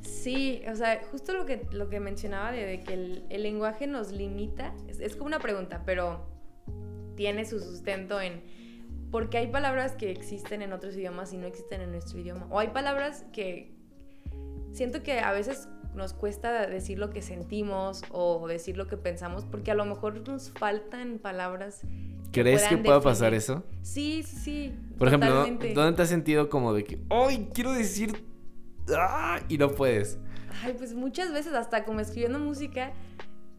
[0.00, 4.74] Sí, o sea, justo lo que, lo que mencionaba de, que el, lenguaje nos limita,
[4.88, 6.28] es, como una pregunta, pero
[7.16, 8.42] tiene su sustento en
[9.10, 12.46] porque hay palabras que existen en otros idiomas y no existen en nuestro idioma.
[12.50, 13.72] O hay palabras que
[14.72, 19.44] siento que a veces nos cuesta decir lo que sentimos o decir lo que pensamos
[19.44, 21.82] porque a lo mejor nos faltan palabras.
[22.32, 23.64] ¿Crees que, pueda pasar eso?
[23.82, 24.74] Sí, sí.
[24.98, 28.24] Por ejemplo, ¿dónde te has sentido como de que, ¡ay, quiero decir!
[28.94, 29.40] ¡Ah!
[29.48, 30.18] Y no puedes.
[30.62, 32.92] Ay, pues muchas veces, hasta como escribiendo música,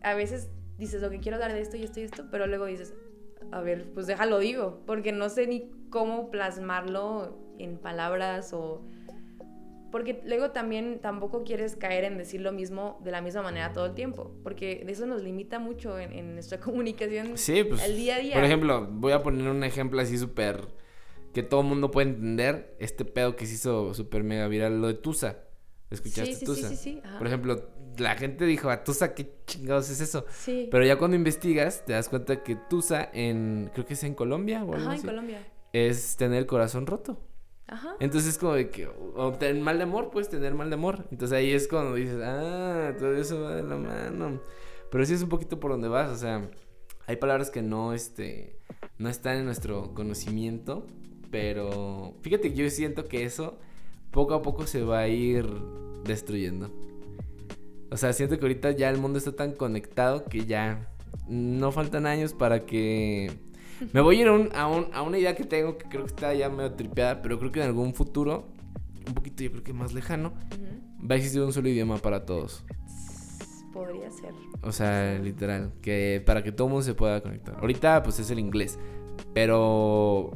[0.02, 2.66] a veces dices, lo que quiero hablar de esto y esto y esto, pero luego
[2.66, 2.94] dices,
[3.52, 8.82] a ver, pues déjalo digo, porque no sé ni cómo plasmarlo en palabras o...
[9.92, 13.86] Porque luego también tampoco quieres caer en decir lo mismo de la misma manera todo
[13.86, 17.84] el tiempo, porque eso nos limita mucho en, en nuestra comunicación Sí, pues.
[17.86, 18.36] el día a día.
[18.36, 20.68] Por ejemplo, voy a poner un ejemplo así súper.
[21.34, 22.76] que todo el mundo puede entender.
[22.80, 25.38] Este pedo que se hizo súper mega viral, lo de Tusa.
[25.90, 26.70] ¿Escuchaste sí, sí, Tusa?
[26.70, 27.18] sí, sí, sí, ajá.
[27.18, 30.26] Por ejemplo, la gente dijo, a Tusa, ¿qué chingados es eso?
[30.30, 30.68] Sí.
[30.70, 33.70] Pero ya cuando investigas, te das cuenta que Tusa en.
[33.74, 35.48] creo que es en Colombia o algo Ajá, en así, Colombia.
[35.72, 37.22] Es tener el corazón roto.
[38.00, 41.06] Entonces es como de que, o tener mal de amor, pues tener mal de amor.
[41.12, 44.40] Entonces ahí es cuando dices, ah, todo eso va de la mano.
[44.90, 46.50] Pero sí es un poquito por donde vas, o sea,
[47.08, 48.58] hay palabras que no, este,
[48.98, 50.88] no están en nuestro conocimiento,
[51.30, 53.58] pero fíjate que yo siento que eso
[54.12, 55.46] poco a poco se va a ir
[56.06, 56.72] destruyendo.
[57.90, 60.90] O sea, siento que ahorita ya el mundo está tan conectado que ya
[61.28, 63.32] no faltan años para que
[63.94, 66.04] me voy a ir a, un- a un- a una idea que tengo que creo
[66.06, 68.46] que está ya medio tripeada, pero creo que en algún futuro,
[69.08, 70.34] un poquito yo creo que más lejano,
[71.00, 72.64] va a existir un solo idioma para todos.
[73.74, 74.34] Podría ser.
[74.64, 77.56] O sea, literal, que para que todo el mundo se pueda conectar.
[77.60, 78.80] Ahorita pues es el inglés,
[79.34, 80.32] pero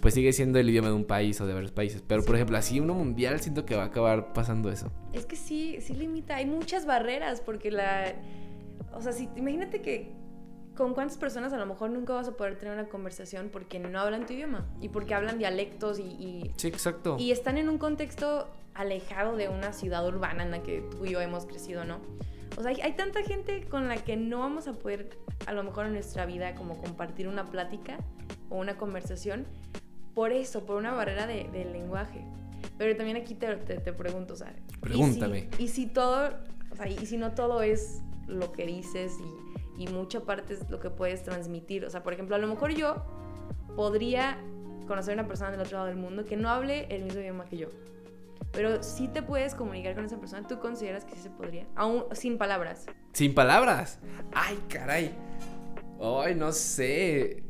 [0.00, 2.02] pues sigue siendo el idioma de un país o de varios países.
[2.06, 4.90] Pero por ejemplo, así uno mundial siento que va a acabar pasando eso.
[5.12, 6.36] Es que sí, sí limita.
[6.36, 8.12] Hay muchas barreras porque la...
[8.94, 10.12] O sea, si, imagínate que
[10.82, 13.98] con cuántas personas a lo mejor nunca vas a poder tener una conversación porque no
[14.00, 17.16] hablan tu idioma y porque hablan dialectos y, y, Sí, exacto.
[17.18, 21.10] y están en un contexto alejado de una ciudad urbana en la que tú y
[21.12, 21.98] yo hemos crecido, ¿no?
[22.56, 25.16] O sea, hay, hay tanta gente con la que no vamos a poder,
[25.46, 27.98] a lo mejor en nuestra vida, como compartir una plática
[28.50, 29.46] o una conversación
[30.14, 32.24] por eso, por una barrera de, del lenguaje.
[32.76, 35.48] Pero también aquí te, te, te pregunto, o sea, ¿y si- Pregúntame.
[35.58, 36.30] Y si, todo,
[36.70, 40.68] o sea, y si no todo es lo que dices y, y mucha parte es
[40.70, 41.84] lo que puedes transmitir.
[41.84, 43.04] O sea, por ejemplo, a lo mejor yo
[43.76, 44.38] podría
[44.86, 47.44] conocer a una persona del otro lado del mundo que no hable el mismo idioma
[47.46, 47.68] que yo.
[48.52, 50.46] Pero sí te puedes comunicar con esa persona.
[50.46, 51.66] ¿Tú consideras que sí se podría?
[51.74, 52.86] Aún sin palabras.
[53.12, 53.98] Sin palabras.
[54.34, 55.14] Ay, caray.
[56.00, 57.44] Ay, no sé.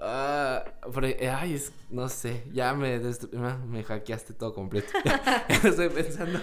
[0.00, 0.64] Ah,
[1.02, 2.44] eh, ay, es, no sé.
[2.52, 3.32] Ya me, destru-
[3.64, 4.88] me, hackeaste todo completo.
[5.48, 6.38] Estoy pensando.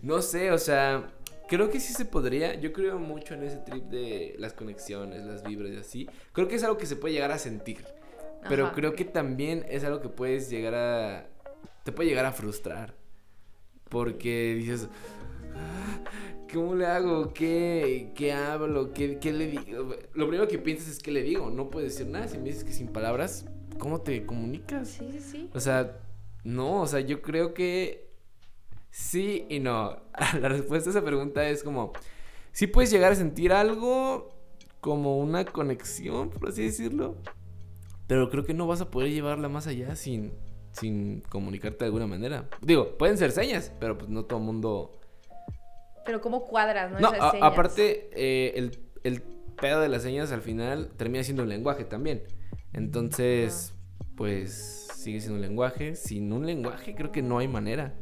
[0.00, 1.10] No sé, o sea,
[1.50, 2.54] creo que sí se podría.
[2.60, 6.08] Yo creo mucho en ese trip de las conexiones, las vibras y así.
[6.32, 7.84] Creo que es algo que se puede llegar a sentir.
[8.48, 8.74] Pero Ajá.
[8.74, 11.26] creo que también es algo que puedes llegar a.
[11.84, 12.94] Te puede llegar a frustrar.
[13.88, 14.88] Porque dices.
[15.54, 15.98] "Ah,
[16.52, 17.32] ¿Cómo le hago?
[17.34, 18.92] ¿Qué, qué hablo?
[18.92, 19.94] ¿Qué, qué le digo?
[20.14, 21.50] Lo primero que piensas es qué le digo.
[21.50, 22.28] No puedes decir nada.
[22.28, 23.44] Si me dices que sin palabras,
[23.78, 24.88] ¿cómo te comunicas?
[24.88, 25.50] Sí, sí, sí.
[25.52, 25.98] O sea,
[26.44, 28.09] no, o sea, yo creo que
[28.90, 29.96] sí y no.
[30.40, 31.92] La respuesta a esa pregunta es como,
[32.52, 34.30] sí puedes llegar a sentir algo
[34.80, 37.16] como una conexión, por así decirlo,
[38.06, 40.32] pero creo que no vas a poder llevarla más allá sin,
[40.72, 42.48] sin comunicarte de alguna manera.
[42.62, 44.92] Digo, pueden ser señas, pero pues no todo el mundo...
[46.06, 46.98] Pero ¿cómo cuadras, no?
[46.98, 47.52] No, Esas a- señas.
[47.52, 49.22] aparte, eh, el, el
[49.60, 52.22] pedo de las señas al final termina siendo un lenguaje también.
[52.72, 53.74] Entonces,
[54.16, 55.94] pues sigue siendo un lenguaje.
[55.94, 57.94] Sin un lenguaje creo que no hay manera.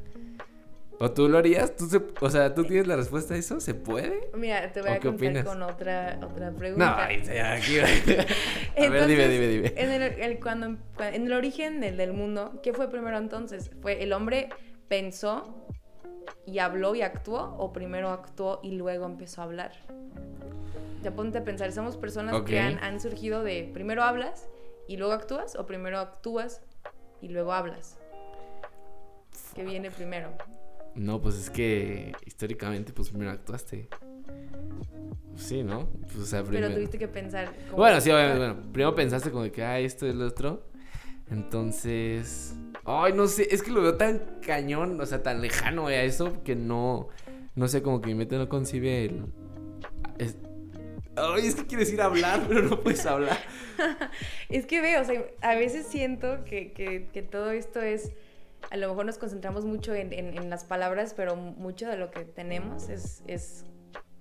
[1.01, 1.77] ¿O tú lo harías?
[1.77, 3.61] ¿Tú se- o sea, ¿tú tienes la respuesta a eso?
[3.61, 4.31] ¿Se puede?
[4.35, 7.05] Mira, te voy ¿O a contar con otra, otra No, pregunta.
[7.07, 7.79] ahí ya, aquí.
[7.81, 8.27] a ver,
[8.75, 9.73] Entonces, dime, dime, dime.
[9.77, 13.71] En el, el- cuando, cua- en el origen del, del mundo, ¿qué fue primero entonces?
[13.81, 14.49] ¿Fue el hombre
[14.89, 15.67] pensó
[16.47, 19.71] y habló y actuó o primero actuó y luego empezó a hablar?
[21.05, 24.49] Ya ponte a pensar, somos personas que han, han surgido de primero hablas
[24.89, 26.61] y luego actúas o primero actúas
[27.23, 27.97] y luego hablas.
[29.55, 30.31] ¿Qué viene primero?
[30.99, 33.89] No, pues es que históricamente, pues primero actuaste.
[35.37, 35.89] Sí, ¿no?
[36.03, 36.67] Pues, o sea, primero.
[36.67, 37.53] Pero tuviste que pensar.
[37.71, 38.57] cómo- Bueno, sí, obviamente, bueno.
[38.73, 40.65] Primero pensaste como de que, ah, esto es lo otro.
[41.31, 42.55] Entonces.
[42.85, 46.43] Ay, no sé, es que lo veo tan cañón, o sea, tan lejano a eso
[46.43, 47.09] que no.
[47.55, 49.25] No sé, como que mi mente no concibe el.
[50.19, 50.37] es-
[51.17, 53.39] Ay, es que quieres ir a hablar, pero no puedes hablar.
[54.49, 58.11] Es que veo, o sea, a veces siento que, que- que todo esto es,
[58.70, 62.24] a lo mejor nos concentramos mucho en, en- las palabras, pero mucho de lo que
[62.24, 63.64] tenemos es, es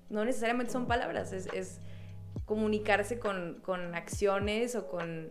[0.09, 1.79] no necesariamente son palabras, es, es
[2.45, 5.29] comunicarse con, con acciones o con,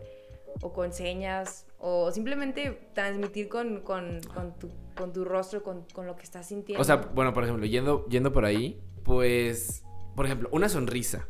[0.60, 4.70] o con señas o simplemente transmitir con, con- con tu,
[5.12, 6.80] tu rostro, con, con lo que estás sintiendo.
[6.80, 9.82] O sea, bueno, por ejemplo, yendo, yendo por ahí, pues.
[10.14, 11.28] Por ejemplo, una sonrisa.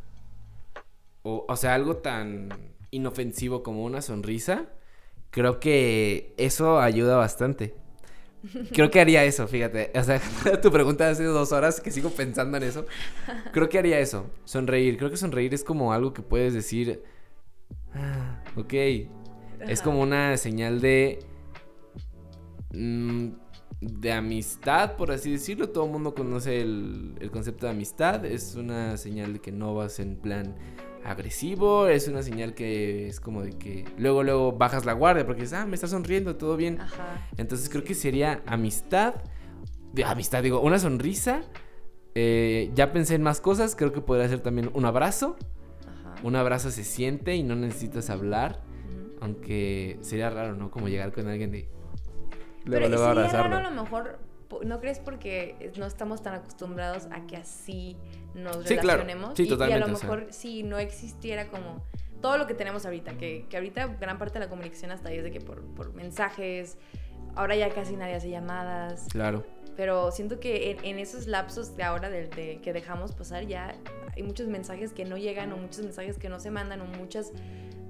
[1.23, 2.49] O, o sea, algo tan
[2.93, 4.67] inofensivo como una sonrisa.
[5.37, 7.75] Creo que eso ayuda bastante.
[8.73, 9.93] Creo que haría eso, fíjate.
[9.95, 10.19] O sea,
[10.63, 12.87] tu pregunta hace dos horas que sigo pensando en eso.
[13.53, 14.31] Creo que haría eso.
[14.47, 14.97] Sonreír.
[14.97, 17.03] Creo que sonreír es como algo que puedes decir.
[17.93, 18.73] "Ah, ok.
[19.69, 21.19] Es como una señal de.
[22.73, 23.29] mm,
[23.83, 25.69] de amistad, por así decirlo.
[25.69, 28.25] Todo el mundo conoce el, el concepto de amistad.
[28.25, 30.57] Es una señal de que no vas en plan
[31.07, 31.87] agresivo.
[31.87, 35.59] Es una señal que es como de que luego, luego bajas la guardia porque dices,
[35.59, 36.81] ah, me está sonriendo, todo bien.
[36.81, 37.29] Ajá.
[37.37, 39.15] Entonces creo que sería amistad.
[39.93, 41.43] De, amistad, digo, una sonrisa.
[42.15, 43.77] Eh, ya pensé en más cosas.
[43.77, 45.37] Creo que podría ser también un abrazo.
[45.87, 46.15] Ajá.
[46.23, 48.63] Un abrazo se siente y no necesitas hablar.
[49.21, 50.71] Aunque sería raro, ¿no?
[50.71, 51.69] Como llegar con alguien de.
[52.65, 54.19] Pero Luego, luego sería raro a lo mejor,
[54.65, 54.99] ¿no crees?
[54.99, 57.97] Porque no estamos tan acostumbrados a que así
[58.35, 59.03] nos Sí, claro.
[59.03, 59.35] relacionemos.
[59.37, 60.09] Sí, y- y, a lo o sea.
[60.11, 61.83] mejor si no existiera como
[62.21, 65.19] todo lo que tenemos ahorita, que, que ahorita gran parte de la comunicación hasta ahí
[65.19, 66.79] es de que por, por mensajes,
[67.35, 69.45] ahora ya casi nadie hace llamadas, Claro.
[69.77, 73.75] pero siento que en, en esos lapsos de ahora de, de- que dejamos pasar ya
[74.17, 77.33] hay muchos mensajes que no llegan o muchos mensajes que no se mandan o muchas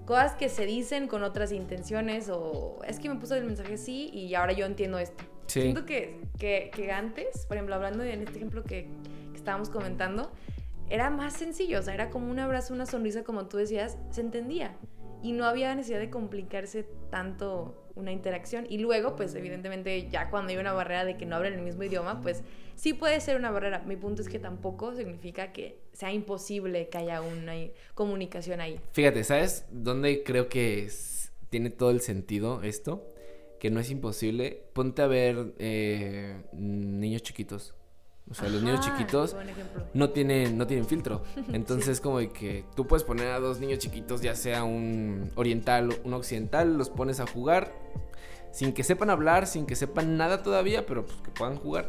[0.05, 4.09] cosas que se dicen con otras intenciones o es que me puso el mensaje así
[4.12, 5.25] y ahora yo entiendo esto.
[5.46, 5.62] Sí.
[5.62, 8.88] Siento que, que, que antes, por ejemplo, hablando de en este ejemplo que,
[9.32, 10.32] que estábamos comentando,
[10.88, 14.20] era más sencillo, o sea, era como un abrazo, una sonrisa, como tú decías, se
[14.20, 14.76] entendía.
[15.22, 18.66] Y no había necesidad de complicarse tanto una interacción.
[18.68, 21.82] Y luego, pues evidentemente, ya cuando hay una barrera de que no hablan el mismo
[21.82, 22.42] idioma, pues
[22.76, 23.80] sí puede ser una barrera.
[23.87, 27.54] Mi punto es que tampoco significa que sea imposible que haya una
[27.94, 28.78] comunicación ahí.
[28.92, 33.12] Fíjate, ¿sabes dónde creo que es- tiene todo el sentido esto?
[33.59, 34.64] Que no es imposible.
[34.73, 37.75] Ponte a ver eh, niños chiquitos.
[38.29, 39.37] O sea, los niños chiquitos
[39.95, 41.23] no tienen, no tienen filtro.
[41.53, 45.90] Entonces, como de que tú puedes poner a dos niños chiquitos, ya sea un oriental
[45.90, 47.73] o un occidental, los pones a jugar
[48.57, 51.88] sin que sepan hablar, sin que sepan nada todavía, pero pues que puedan jugar.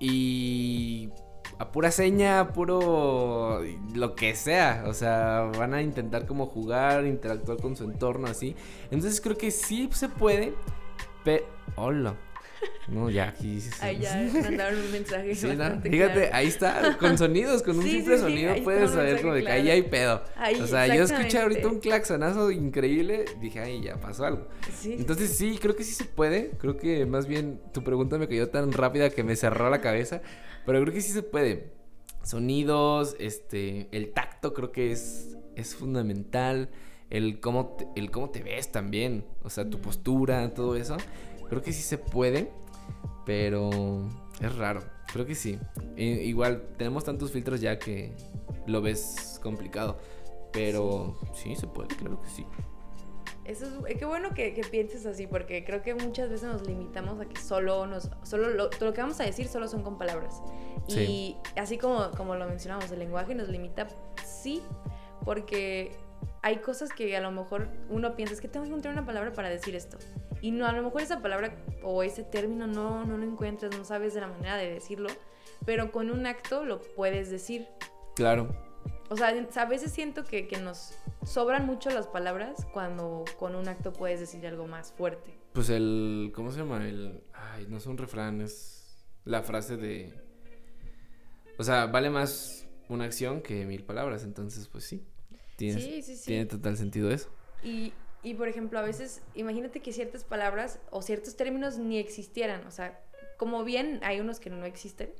[0.00, 1.10] Y
[1.58, 3.60] a pura seña, a puro
[3.94, 8.56] lo que sea, o sea, van a intentar como jugar, interactuar con su entorno así.
[8.90, 10.54] Entonces creo que sí se puede,
[11.24, 11.44] pero
[11.76, 12.14] hola.
[12.86, 15.34] No, ya aquí Ahí ya mandaron un mensaje.
[15.34, 15.56] Sí, ¿no?
[15.56, 16.30] bastante Fíjate, claro.
[16.36, 19.50] ahí está, con sonidos, con un Sí, simple sí, sonido puedes saber como de que
[19.50, 20.22] ahí hay pedo.
[20.36, 24.48] Ahí, o sea, yo escuché ahorita un claxonazo increíble, dije, ay, ya pasó algo.
[24.84, 28.48] Entonces sí, creo que sí se puede, creo que más bien tu pregunta me cayó
[28.48, 30.22] tan rápida que me cerró la cabeza,
[30.64, 31.72] pero creo que sí se puede.
[32.22, 36.70] Sonidos, este, el tacto creo que es, es fundamental,
[37.12, 40.96] el cómo, te, el cómo te ves también, o sea, tu postura, todo eso,
[41.48, 42.50] creo que sí se puede,
[43.26, 43.70] pero
[44.40, 45.58] es raro, creo que sí.
[45.96, 48.12] I- igual tenemos tantos filtros ya que
[48.66, 49.98] lo ves complicado,
[50.52, 52.46] pero sí se puede, claro que sí.
[53.44, 56.66] Eso es, eh, qué bueno que, que pienses así, porque creo que muchas veces nos
[56.66, 59.98] limitamos a que solo nos, solo lo, lo que vamos a decir solo son con
[59.98, 60.40] palabras.
[60.86, 61.00] Sí.
[61.00, 63.88] Y así como, como lo mencionamos, el lenguaje nos limita,
[64.24, 64.62] sí,
[65.24, 65.90] porque
[66.42, 69.32] hay cosas que a lo mejor uno piensa, es que tengo que encontrar una palabra
[69.32, 69.98] para decir esto.
[70.40, 73.84] Y no, a lo mejor esa palabra o ese término no, no lo encuentras, no
[73.84, 75.08] sabes de la manera de decirlo,
[75.64, 77.68] pero con un acto lo puedes decir.
[78.16, 78.54] Claro.
[79.08, 83.68] O sea, a veces siento que, que nos sobran mucho las palabras cuando con un
[83.68, 85.38] acto puedes decir algo más fuerte.
[85.52, 86.32] Pues el.
[86.34, 86.88] ¿Cómo se llama?
[86.88, 87.22] El.
[87.34, 90.12] Ay, no es un refrán, es la frase de.
[91.58, 94.24] O sea, vale más una acción que mil palabras.
[94.24, 95.06] Entonces, pues sí.
[95.62, 96.26] Tienes, Sí, sí, sí.
[96.26, 97.28] Tiene total sentido eso.
[97.62, 97.92] Y,
[98.24, 102.66] y, por ejemplo, a veces, imagínate que ciertas palabras o ciertos términos ni existieran.
[102.66, 103.00] O sea,
[103.36, 105.10] como bien hay unos que no existen,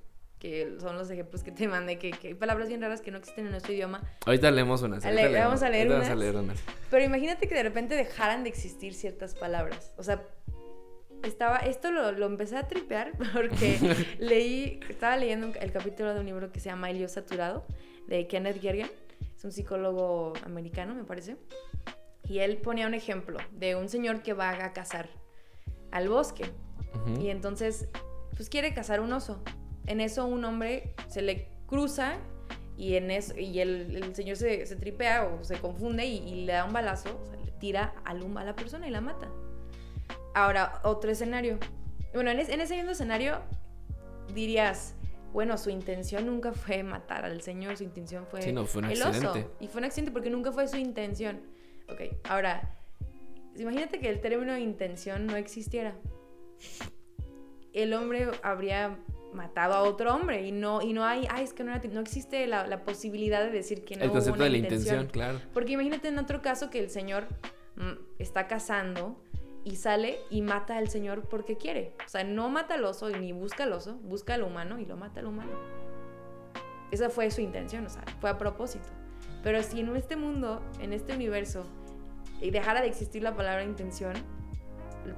[0.40, 3.18] que son los ejemplos que te mandé, que, que hay palabras bien raras que no
[3.18, 4.02] existen en nuestro idioma.
[4.26, 5.04] Ahorita leemos unas.
[5.04, 6.18] Ahorita vamos a leer Vamos a unas.
[6.18, 6.58] leer unas.
[6.90, 9.92] Pero imagínate que de repente dejaran de existir ciertas palabras.
[9.96, 10.26] O sea,
[11.22, 13.78] estaba, esto lo, lo empecé a tripear porque
[14.18, 17.64] leí, estaba leyendo el capítulo de un libro que se llama Helio Saturado,
[18.08, 18.90] de Kenneth Gergen.
[19.42, 21.36] Es un psicólogo americano, me parece.
[22.28, 25.08] Y él ponía un ejemplo de un señor que va a cazar
[25.90, 26.44] al bosque.
[27.20, 27.88] Y entonces,
[28.36, 29.42] pues quiere cazar un oso.
[29.86, 32.18] En eso un hombre se le cruza
[32.76, 36.44] y, en eso, y el, el señor se, se tripea o se confunde y, y
[36.44, 39.00] le da un balazo, o sea, le tira al hum- a la persona y la
[39.00, 39.28] mata.
[40.36, 41.58] Ahora, otro escenario.
[42.14, 43.40] Bueno, en, es- en ese mismo escenario
[44.32, 44.94] dirías,
[45.32, 48.90] bueno, su intención nunca fue matar al señor, su intención fue, Sí, no, fue un
[48.90, 49.26] el accidente.
[49.40, 49.50] oso.
[49.60, 51.40] Y fue un accidente porque nunca fue su intención.
[51.88, 52.76] Ok, ahora,
[53.56, 55.96] imagínate que el término intención no existiera.
[57.72, 58.98] El hombre habría
[59.32, 62.00] matado a otro hombre y no, y no hay, ay, es que no, era- no
[62.00, 65.06] existe la, la posibilidad de decir que no el hubo concepto una de la intención,
[65.06, 65.40] claro.
[65.54, 67.24] Porque imagínate en otro caso que el señor
[67.76, 69.22] mm, está cazando
[69.64, 71.94] y sale y mata al señor porque quiere.
[72.04, 74.96] O sea, no mata al oso ni busca al oso, busca al humano y lo
[74.96, 75.52] mata al humano.
[76.90, 78.88] Esa fue su intención, o sea, fue a propósito.
[79.42, 81.64] Pero si en este mundo, en este universo,
[82.40, 84.14] dejara de existir la palabra intención,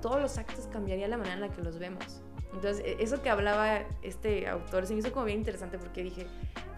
[0.00, 2.22] todos los actos cambiaría la manera en la que los vemos.
[2.52, 6.26] Entonces, e, eso que hablaba este autor se me hizo como bien interesante porque dije,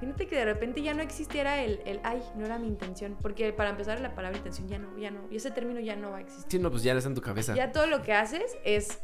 [0.00, 3.16] fíjate que de repente ya no existiera el, el, ay, no era mi intención.
[3.20, 5.26] Porque para empezar, la palabra intención ya no, ya no.
[5.30, 6.50] Y ese término ya no va a existir.
[6.50, 7.54] Sí, no, pues ya está en tu cabeza.
[7.54, 8.98] Ya todo lo que haces es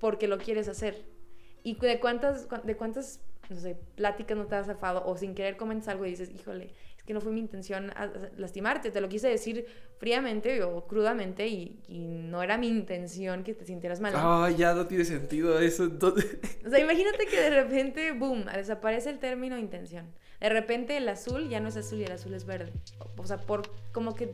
[0.00, 1.06] porque lo quieres hacer.
[1.62, 5.56] Y de cuántas, de cuántas, no sé, pláticas no te has zafado o sin querer
[5.56, 6.74] comentas algo y dices, híjole,
[7.06, 7.92] que no fue mi intención
[8.36, 9.66] lastimarte, te lo quise decir
[9.98, 14.12] fríamente o crudamente y, no era mi intención que te sintieras mal.
[14.16, 16.38] Ah, ya no tiene sentido eso entonces.
[16.66, 20.06] O sea, imagínate que de repente, boom, desaparece el término intención.
[20.40, 22.72] De repente el azul ya no es azul y el azul es verde.
[23.16, 23.62] O sea, por
[23.92, 24.32] como que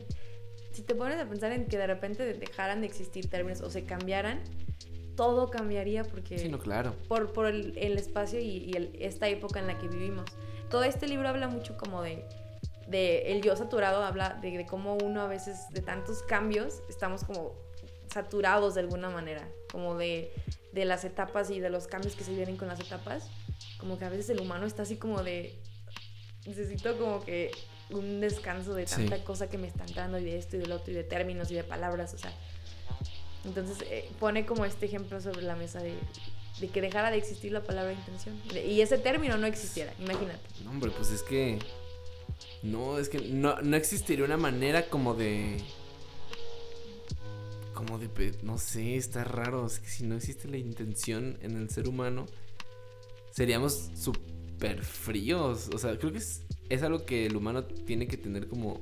[0.71, 3.83] si te pones a pensar en que de repente dejaran de existir términos o se
[3.83, 4.41] cambiaran,
[5.15, 6.39] todo cambiaría porque...
[6.39, 6.95] Sí, no, claro.
[7.07, 10.25] Por, por el, espacio y, esta época en la que vivimos.
[10.69, 12.25] Todo este libro habla mucho como de
[12.91, 17.55] de el yo saturado habla de, cómo uno a veces de tantos cambios estamos como
[18.13, 20.31] saturados de alguna manera, como de,
[20.73, 23.29] de las etapas y de los cambios que se vienen con las etapas,
[23.79, 25.57] como que a veces el humano está así como de
[26.45, 27.51] necesito como que
[27.89, 30.91] un descanso de tanta cosa que me están dando y de esto y del otro
[30.91, 32.33] y de términos y de palabras, o sea.
[33.45, 35.95] Entonces eh, pone como este ejemplo sobre la mesa de,
[36.59, 40.41] de, que dejara de existir la palabra intención y ese término no existiera, imagínate.
[40.63, 41.57] No, hombre, pues es que
[42.63, 45.57] no, es que no, no existiría una manera como de.
[47.73, 48.37] Como de.
[48.43, 49.65] No sé, está raro.
[49.65, 52.27] Es que si no existe la intención en el ser humano,
[53.31, 55.69] seríamos súper fríos.
[55.73, 58.81] O sea, creo que es, es algo que el humano tiene que tener como.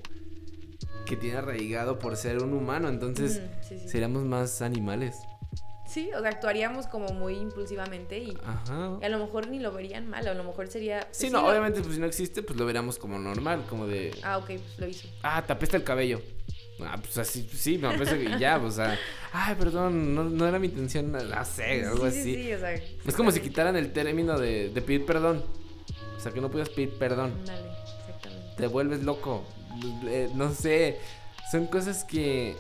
[1.06, 2.90] Que tiene arraigado por ser un humano.
[2.90, 3.42] Entonces,
[3.88, 5.16] seríamos más animales.
[5.90, 10.28] Sí, o sea, actuaríamos como muy impulsivamente y, a lo mejor ni lo verían mal,
[10.28, 11.08] a lo mejor sería...
[11.10, 14.16] Sí, no, obviamente pues si no existe, pues lo veríamos como normal, como de...
[14.22, 15.08] Ah, ok, pues lo hizo.
[15.24, 16.22] Ah, te apesta el cabello.
[16.82, 19.00] Ah, pues así, sí, me apesta que ya, o sea...
[19.34, 22.22] Ay, perdón, no, era mi intención, no sé, algo así.
[22.22, 22.74] Sí, sí, o sea...
[22.74, 25.44] Es como si quitaran el término de, de pedir perdón.
[26.16, 27.34] O sea, que no puedas pedir perdón.
[27.46, 28.56] Dale, exactamente.
[28.58, 29.44] Te vuelves loco.
[30.06, 31.00] Eh, no sé,
[31.52, 32.56] son cosas que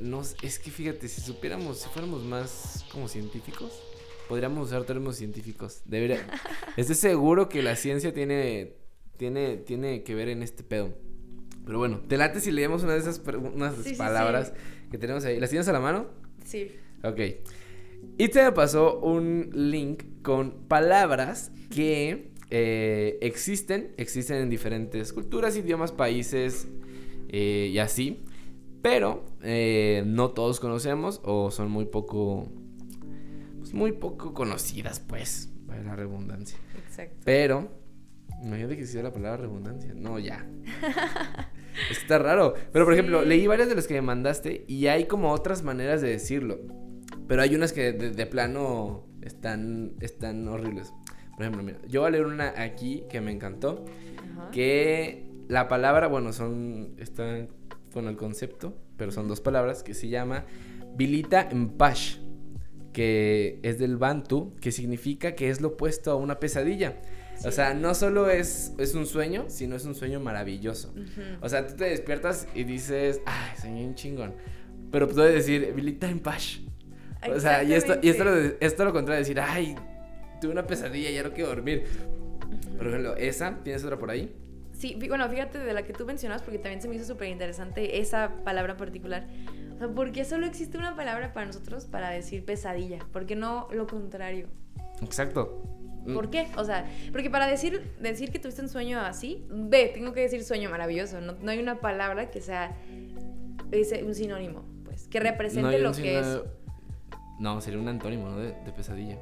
[0.00, 3.82] no, es que fíjate, si supiéramos, si fuéramos más como científicos,
[4.28, 5.82] podríamos usar términos científicos.
[5.84, 6.26] Debería,
[6.76, 8.74] estoy seguro que la ciencia tiene,
[9.16, 10.94] tiene, tiene que ver en este pedo.
[11.64, 13.20] Pero bueno, te late si leemos una de esas,
[13.54, 14.52] unas palabras
[14.90, 15.38] que tenemos ahí.
[15.38, 16.06] ¿Las tienes a la mano?
[16.44, 16.72] Sí.
[17.04, 17.20] Ok.
[18.16, 25.56] Y te me pasó un link con palabras que eh, existen, existen en diferentes culturas,
[25.56, 26.68] idiomas, países
[27.28, 28.24] eh, y así.
[28.82, 32.48] Pero eh, no todos conocemos o son muy poco,
[33.58, 36.58] pues muy poco conocidas, pues, para la redundancia.
[36.86, 37.16] Exacto.
[37.24, 37.68] Pero,
[38.42, 39.92] imagínate que hiciera la palabra redundancia.
[39.94, 40.46] No, ya.
[41.90, 42.54] Está raro.
[42.72, 46.00] Pero, por ejemplo, leí varias de las que me mandaste y hay como otras maneras
[46.00, 46.58] de decirlo.
[47.26, 50.92] Pero hay unas que de, plano están, están horribles.
[51.32, 53.84] Por ejemplo, mira, yo voy a leer una aquí que me encantó.
[54.52, 56.94] Que la palabra, bueno, son.
[56.98, 57.48] Están
[57.92, 60.44] con el concepto, pero son dos palabras, que se llama
[60.96, 62.16] Bilita Mpash,
[62.92, 67.00] que es del Bantu, que significa que es lo opuesto a una pesadilla.
[67.44, 70.92] O sea, no solo es, es un sueño, sino es un sueño maravilloso.
[71.40, 74.34] O sea, tú te despiertas y dices, ay, soñé un chingón.
[74.90, 76.60] Pero puedes decir, Bilita Mpash.
[77.32, 79.76] O sea, y esto, y esto, lo, esto lo contrario, decir, ay,
[80.40, 81.84] tuve una pesadilla, ya no quiero dormir.
[82.76, 84.34] Por ejemplo, esa, ¿tienes otra por ahí?
[84.78, 87.98] Sí, bueno, fíjate de la que tú mencionas, porque también se me hizo súper interesante
[87.98, 89.26] esa palabra particular.
[89.74, 93.00] O sea, ¿por qué solo existe una palabra para nosotros para decir pesadilla?
[93.12, 94.46] ¿Por qué no lo contrario?
[95.02, 95.64] Exacto.
[96.14, 96.46] ¿Por qué?
[96.56, 100.44] O sea, porque para decir, decir que tuviste un sueño así, ve, tengo que decir
[100.44, 101.20] sueño maravilloso.
[101.20, 102.76] No, no hay una palabra que sea
[103.72, 106.40] ese, un sinónimo, pues, que represente lo que es.
[107.40, 108.38] No, sería un antónimo, ¿no?
[108.38, 109.18] de pesadilla.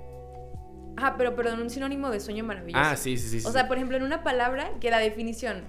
[0.97, 2.83] Ajá, pero perdón, un sinónimo de sueño maravilloso.
[2.83, 3.47] Ah, sí, sí, sí.
[3.47, 5.63] O sea, por ejemplo, en una palabra que la definición,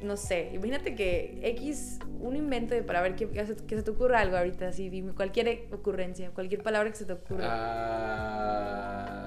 [0.00, 4.68] no sé, imagínate que X, un invento para ver que, se te ocurra algo ahorita,
[4.68, 7.44] así, dime cualquier ocurrencia, cualquier palabra que se te ocurra.
[7.50, 9.18] Ah,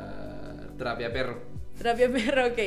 [0.78, 1.52] trapia perro.
[1.78, 2.60] Trapia perro, ok.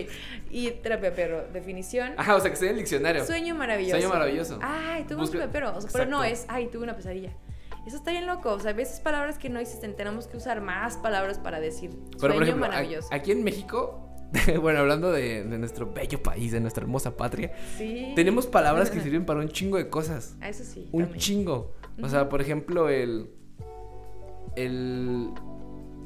[0.51, 2.15] Y trapia perro, definición.
[2.17, 3.25] Ajá, o sea, que esté en el diccionario.
[3.25, 3.97] Sueño maravilloso.
[3.97, 4.59] Sueño maravilloso.
[4.63, 5.77] Ay, tuve un trapia perro.
[5.77, 7.33] O sea, pero no, es, ay, tuve una pesadilla.
[7.87, 8.53] Eso está bien loco.
[8.53, 11.91] O sea, a veces palabras que no existen, tenemos que usar más palabras para decir
[12.21, 13.09] Pero, por ejemplo, maravilloso.
[13.13, 14.09] Aquí en México,
[14.61, 17.53] bueno, hablando de, nuestro bello país, de nuestra hermosa patria,
[18.15, 20.37] tenemos palabras que sirven para un chingo de cosas.
[20.41, 20.89] Ah, eso sí.
[20.93, 21.75] Un chingo.
[22.03, 23.31] O sea, por ejemplo, el.
[24.57, 25.31] El.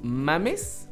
[0.02, 0.88] Mames.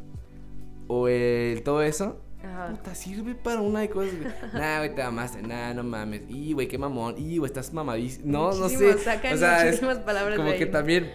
[0.89, 1.62] O el.
[1.62, 2.20] Todo eso.
[2.47, 2.69] Ajá.
[2.71, 4.15] puta, sirve para una de cosas.
[4.53, 5.43] Nah, güey, te mamaste.
[5.43, 6.23] Nah, no mames.
[6.29, 7.15] Y, güey, qué mamón.
[7.19, 8.25] Y, güey, estás mamadísimo.
[8.27, 8.99] No, no sé.
[8.99, 11.11] Sacan o sea, es muchísimas palabras como de que también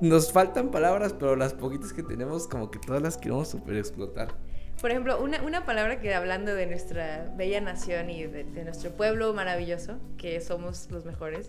[0.00, 4.34] nos faltan palabras, pero las poquitas que tenemos, como que todas las queremos super explotar.
[4.80, 8.90] Por ejemplo, una, una palabra que hablando de nuestra bella nación y de, de nuestro
[8.90, 11.48] pueblo maravilloso, que somos los mejores.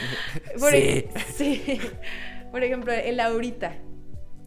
[0.60, 1.06] Por Sí.
[1.34, 1.80] sí.
[2.50, 3.68] Por ejemplo, el ahorita.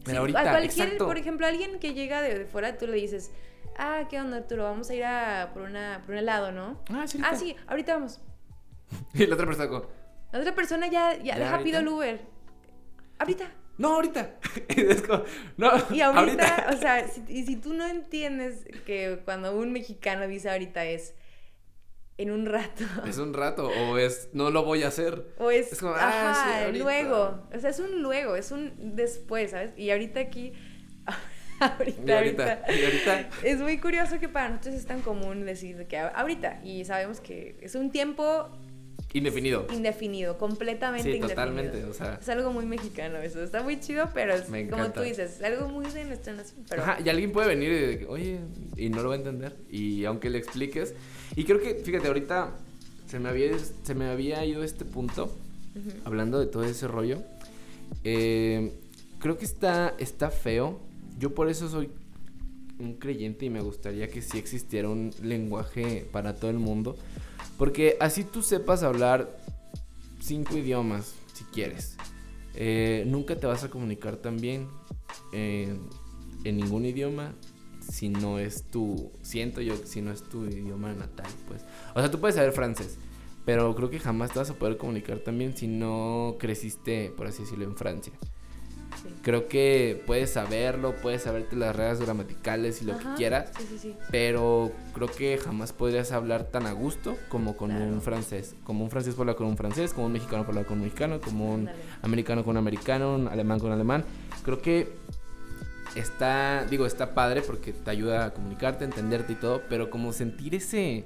[0.06, 1.06] El Sí, ahorita, a cualquier, exacto.
[1.06, 3.30] por ejemplo, alguien que llega de, de fuera, tú le dices,
[3.76, 4.64] ah, ¿qué onda, Arturo?
[4.64, 6.82] Vamos a ir a por, una, por un helado, ¿no?
[6.90, 7.20] Ah, sí.
[7.24, 8.20] Ah, sí, ahorita vamos.
[9.14, 9.86] Y la otra persona como,
[10.32, 11.96] La otra persona ya, ya, ¿Ya deja pido el ahorita?
[11.96, 12.20] Uber.
[13.18, 13.52] Ahorita.
[13.78, 14.34] no, ahorita.
[14.76, 15.24] Y es como,
[15.56, 20.26] no, Y ahorita, o sea, si, y si tú no entiendes que cuando un mexicano
[20.26, 21.14] dice ahorita es
[22.18, 22.84] en un rato.
[23.06, 25.24] Es un rato, o es, no lo voy a hacer.
[25.38, 26.84] O es, Es como, ah, ajá, sí, ahorita.
[26.84, 27.48] luego.
[27.54, 29.72] O sea, es un luego, es un después, ¿sabes?
[29.78, 30.52] Y ahorita aquí,
[31.78, 32.72] ahorita, Y ahorita, ahorita.
[32.72, 33.28] y ahorita.
[33.44, 36.60] Es muy curioso que para nosotros es tan común decir que ahorita.
[36.64, 38.48] Y sabemos que es un tiempo
[39.12, 39.66] Indefinido.
[39.72, 41.28] indefinido, completamente Sí, indefinido.
[41.34, 42.18] totalmente, o sea.
[42.20, 43.42] Es algo muy mexicano eso.
[43.42, 46.64] Está muy chido, pero es Me como tú dices, es algo muy de nuestra nación.
[46.68, 48.38] Pero Ajá, y alguien puede venir y de que, oye,
[48.76, 49.56] y no lo va a entender.
[49.68, 50.94] Y aunque le expliques.
[51.34, 52.52] Y creo que, fíjate, ahorita
[53.08, 53.50] se me había,
[53.82, 55.36] se me había ido este punto,
[56.04, 57.20] hablando de todo ese rollo.
[58.04, 58.72] Eh,
[59.18, 60.78] creo que está, está feo.
[61.20, 61.90] Yo por eso soy
[62.78, 66.96] un creyente y me gustaría que sí existiera un lenguaje para todo el mundo.
[67.58, 69.38] Porque así tú sepas hablar
[70.18, 71.96] cinco idiomas, si quieres.
[72.54, 74.66] eh, nunca te vas a comunicar tan bien
[75.32, 75.76] eh,
[76.44, 77.34] en ningún idioma
[77.80, 81.62] si no es tu, siento yo, si no es tu idioma natal, pues.
[81.94, 82.98] O sea, tú puedes saber francés,
[83.44, 87.26] pero creo que jamás te vas a poder comunicar tan bien si no creciste, por
[87.26, 88.12] así decirlo, en Francia.
[89.22, 93.66] Creo que puedes saberlo, puedes saberte las reglas gramaticales y lo Ajá, que quieras, Sí,
[93.68, 93.96] sí, sí.
[94.10, 97.84] pero creo que jamás podrías hablar tan a gusto como con Claro.
[97.84, 98.54] un francés.
[98.64, 101.52] Como un francés hablar con un francés, como un mexicano hablar con un mexicano, como
[101.54, 101.68] un
[102.02, 104.04] americano con un americano, un alemán con un alemán.
[104.44, 104.92] Creo que
[105.96, 110.12] está, digo, está padre porque te ayuda a comunicarte, a entenderte y todo, pero como
[110.12, 111.04] sentir ese,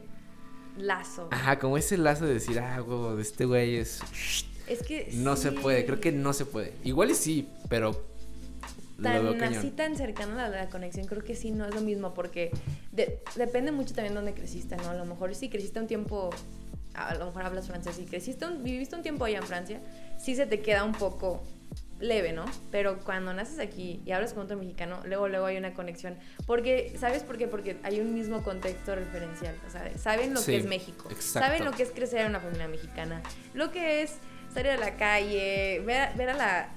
[0.77, 1.29] Lazo.
[1.31, 4.01] ajá, como ese lazo de decir, ah, huevo, este güey es,
[4.69, 6.73] Es que no se puede, creo que no se puede.
[6.85, 7.93] Igual y sí, pero
[8.99, 9.59] lo tan cañón.
[9.59, 12.51] así tan cercana la, la conexión creo que sí no es lo mismo porque
[12.93, 16.31] de- depende mucho también dónde creciste no a lo mejor si creciste un tiempo
[16.95, 19.81] a lo mejor hablas francés y creciste un, viviste un tiempo allá en Francia
[20.17, 21.43] sí se te queda un poco
[21.99, 25.75] leve no pero cuando naces aquí y hablas con otro mexicano luego luego hay una
[25.75, 30.41] conexión porque sabes por qué porque hay un mismo contexto referencial o sea saben lo
[30.41, 31.49] Sí, que es México exacto.
[31.49, 33.23] saben lo que es crecer en una familia mexicana
[33.55, 34.13] lo que es
[34.55, 36.69] salir a la calle ver, a- ver a la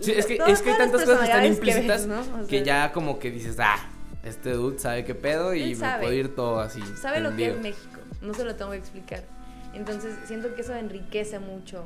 [0.00, 2.26] Sí, es que, todas- es que hay tantas cosas que están personalidades que implícitas ves,
[2.28, 2.42] ¿no?
[2.42, 3.76] O que sea, ya como que dices, ah,
[4.24, 6.80] este dude sabe qué pedo y me puede ir todo así.
[7.00, 7.58] sabe lo que es.
[7.60, 9.22] México, no se lo tengo que explicar.
[9.74, 11.84] Entonces, siento que eso enriquece mucho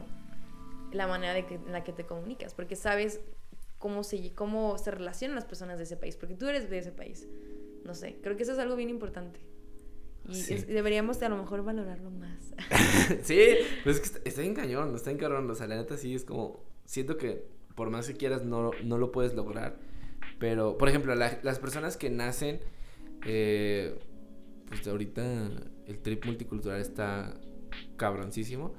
[0.92, 3.20] la manera de que, en la que te comunicas, porque sabes
[3.78, 6.92] cómo se, cómo se relacionan las personas de ese país, porque tú eres de ese
[6.92, 7.26] país.
[7.84, 9.40] No sé, creo que eso es algo bien importante.
[10.28, 10.54] Y Sí.
[10.54, 12.54] es- deberíamos de a lo mejor valorarlo más.
[13.22, 13.38] sí,
[13.84, 15.50] pues es que está, está bien cañón, está bien cabrón.
[15.50, 18.98] O sea, la neta sí es como, siento que por más que quieras no, no
[18.98, 19.78] lo puedes lograr.
[20.38, 22.60] Pero, por ejemplo, la- las personas que nacen,
[23.24, 23.98] eh,
[24.68, 25.50] pues ahorita
[25.86, 27.34] el trip multicultural está
[27.96, 28.74] cabroncísimo.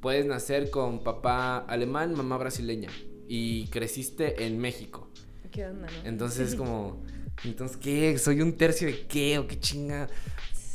[0.00, 2.90] Puedes nacer con papá alemán, mamá brasileña
[3.28, 5.08] y creciste en México.
[5.50, 6.08] ¿Qué onda, no?
[6.08, 7.02] Entonces es como,
[7.44, 8.18] entonces, ¿qué?
[8.18, 10.08] ¿Soy un tercio de qué o qué chinga?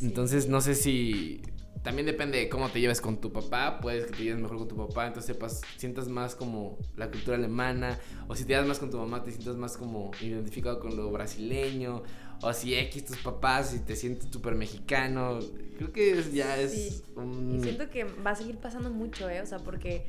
[0.02, 1.42] Entonces no sé si...
[1.84, 3.80] También depende de cómo te lleves con tu papá.
[3.80, 7.38] Puedes que te lleves mejor con tu papá, entonces sepas, sientas más como la cultura
[7.38, 7.98] alemana.
[8.28, 11.10] O si te llevas más con tu mamá, te sientas más como identificado con lo
[11.12, 12.04] brasileño.
[12.42, 15.40] O si X tus papás y te sientes súper mexicano.
[15.78, 17.04] Creo que ya es Sí.
[17.16, 17.56] un...
[17.56, 19.42] Y siento que va a seguir pasando mucho, ¿eh?
[19.42, 20.06] O sea, porque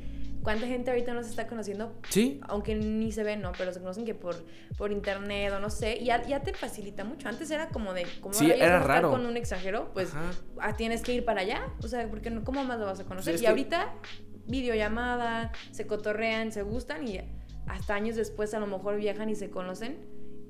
[0.49, 3.53] cuánta gente ahorita no se está conociendo Sí, aunque ni se ven, ¿no?
[3.59, 4.34] Pero se conocen que por,
[4.78, 7.28] por internet o no sé, y ya, ya te facilita mucho.
[7.28, 9.11] Antes era como de, como Sí, era raro.
[9.11, 10.12] con un extranjero, pues
[10.59, 13.05] ah, tienes que ir para allá, o sea, porque no, ¿cómo más lo vas a
[13.05, 13.34] conocer?
[13.34, 13.92] Sí, y que- ahorita,
[14.46, 17.20] videollamada, se cotorrean, se gustan y
[17.66, 19.99] hasta años después a lo mejor viajan y se conocen.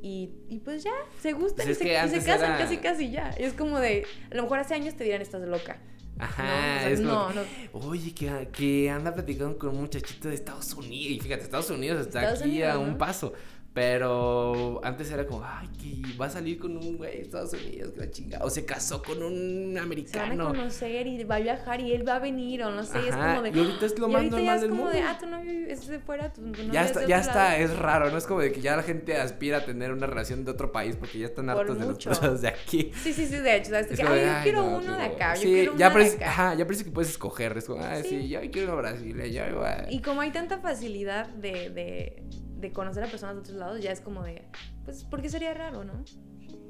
[0.00, 3.34] Y, y pues ya, se gustan Pues y, se, y casan era- casi casi ya.
[3.36, 5.78] Y es como de, a lo mejor hace años te dirán estás loca.
[6.18, 7.30] Ajá, No, o sea, es no.
[7.72, 11.12] Oye, que, que anda platicando con un muchachito de Estados Unidos.
[11.16, 13.32] Y fíjate, Estados Unidos está Estados aquí a un paso.
[13.78, 17.92] Pero antes era como, ay, que va a salir con un güey de Estados Unidos,
[17.92, 18.38] que la chinga.
[18.42, 20.48] O se casó con un Se van a americano.
[20.48, 23.36] conocer y va a viajar y él va a venir o no sé, es Ajá,
[23.36, 23.50] como de...
[23.50, 24.96] y ahorita es lo más ahorita ya normal es del como mundo.
[24.98, 27.18] de, ah, tu novio es de fuera, tu, tu novia Ya es está, de ya
[27.20, 27.64] está, lado.
[27.64, 28.18] es raro, ¿no?
[28.18, 30.96] Es como de que ya la gente aspira a tener una relación de otro país
[30.96, 32.90] porque ya están Por hartos de los cosas de aquí.
[33.02, 33.90] Sí, sí, sí, de hecho, ¿sabes?
[33.90, 35.98] Es Que, ay, de, yo ay, quiero no, uno de acá, yo quiero ya uno
[35.98, 36.26] de parece, acá.
[36.30, 37.56] Ajá, ya parece que puedes escoger.
[37.56, 38.28] Es como, ah, sí, Sí.
[38.28, 39.86] yo quiero una brasileña.
[39.90, 42.22] Y como hay tanta facilidad de, de,
[42.58, 44.42] de conocer a personas de otros lados, ya es como de,
[44.84, 46.04] pues, ¿por qué sería raro, no?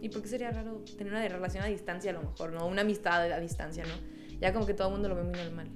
[0.00, 2.66] ¿Y por qué sería raro tener una relación a distancia a lo mejor, no?
[2.66, 4.18] Una amistad a distancia, ¿no?
[4.40, 5.68] Ya como que todo el mundo lo ve muy normal.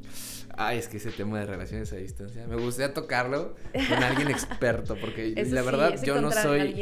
[0.57, 4.97] Ay, es que ese tema de relaciones a distancia, me gustaría tocarlo con alguien experto,
[5.01, 6.73] porque Eso la sí, verdad yo no soy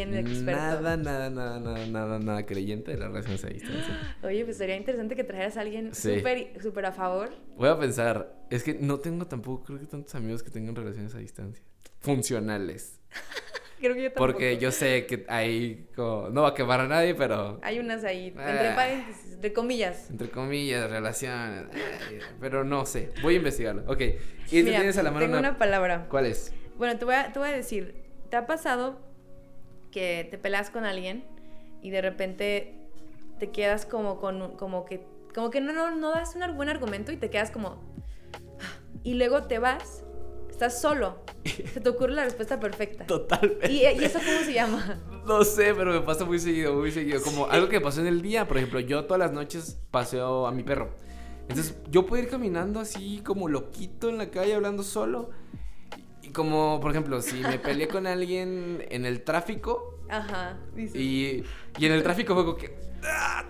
[0.44, 4.16] nada, nada, nada, nada, nada, nada creyente de las relaciones a distancia.
[4.22, 6.16] Oye, pues sería interesante que trajeras a alguien Sí.
[6.18, 7.30] súper súper a favor.
[7.56, 11.14] Voy a pensar, es que no tengo tampoco, creo que tantos amigos que tengan relaciones
[11.14, 11.64] a distancia.
[12.00, 12.99] Funcionales.
[13.80, 14.32] Creo que yo tampoco.
[14.32, 15.24] Porque yo sé que
[15.96, 18.74] como, no va a quemar a nadie, pero Hay unas ahí, entre Ah.
[18.76, 20.10] paréntesis, entre comillas.
[20.10, 21.64] entre comillas, relaciones.
[21.72, 23.82] ay, Pero no sé, voy a investigarlo.
[23.90, 24.00] Ok,
[24.50, 25.48] y Mira, tienes a la mano tengo una...
[25.50, 26.06] una palabra.
[26.10, 26.52] ¿Cuál es?
[26.76, 27.94] Bueno, te voy, a, te voy a decir,
[28.28, 29.00] ¿te ha pasado
[29.90, 31.24] que te peleas con alguien
[31.82, 32.74] y de repente
[33.38, 35.00] te quedas como con como que
[35.34, 37.82] como que no, no, no das un buen argumento y te quedas como
[39.02, 40.04] y luego te vas,
[40.60, 43.06] estás solo, se te ocurre la respuesta perfecta.
[43.06, 43.72] Totalmente.
[43.72, 45.00] ¿Y, y eso cómo se llama?
[45.26, 47.22] No sé, pero me pasa muy seguido, muy seguido.
[47.22, 50.52] Como algo que pasó en el día, por ejemplo, yo todas las noches paseo a
[50.52, 50.90] mi perro.
[51.48, 55.30] Entonces, yo puedo ir caminando así como loquito en la calle hablando solo.
[56.22, 60.96] Y como, por ejemplo, si me peleé con alguien en el tráfico Ajá, dices.
[61.00, 61.42] y,
[61.78, 62.76] y en el tráfico fue como que...
[63.04, 63.44] ¡Ah!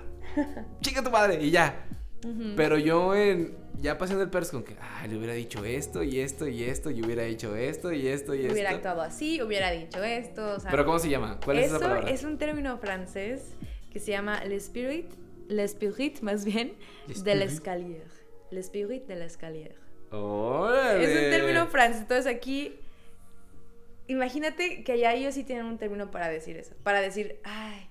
[0.81, 1.43] ¡Chica tu madre!
[1.43, 1.87] Y ya.
[2.25, 2.55] Ujú.
[2.57, 6.03] Pero yo en, ya paseando el perro es como que, ah, le hubiera dicho esto
[6.03, 8.53] y esto y esto y hubiera hecho esto y esto y esto.
[8.53, 11.39] hubiera actuado así, hubiera dicho esto, o sea, Pero ¿cómo se llama?
[11.45, 12.11] ¿Cuál es esa palabra?
[12.11, 13.55] es un término francés
[13.91, 15.11] que se llama l'esprit,
[15.49, 16.74] l'esprit más bien,
[17.07, 18.07] de l'escalier.
[18.51, 19.76] L'esprit de l'escalier.
[20.11, 21.05] ¡Órale!
[21.05, 22.03] Es un término francés.
[22.03, 22.76] Entonces aquí,
[24.09, 26.74] imagínate que allá ellos sí tienen un término para decir eso.
[26.83, 27.89] Para decir, ay,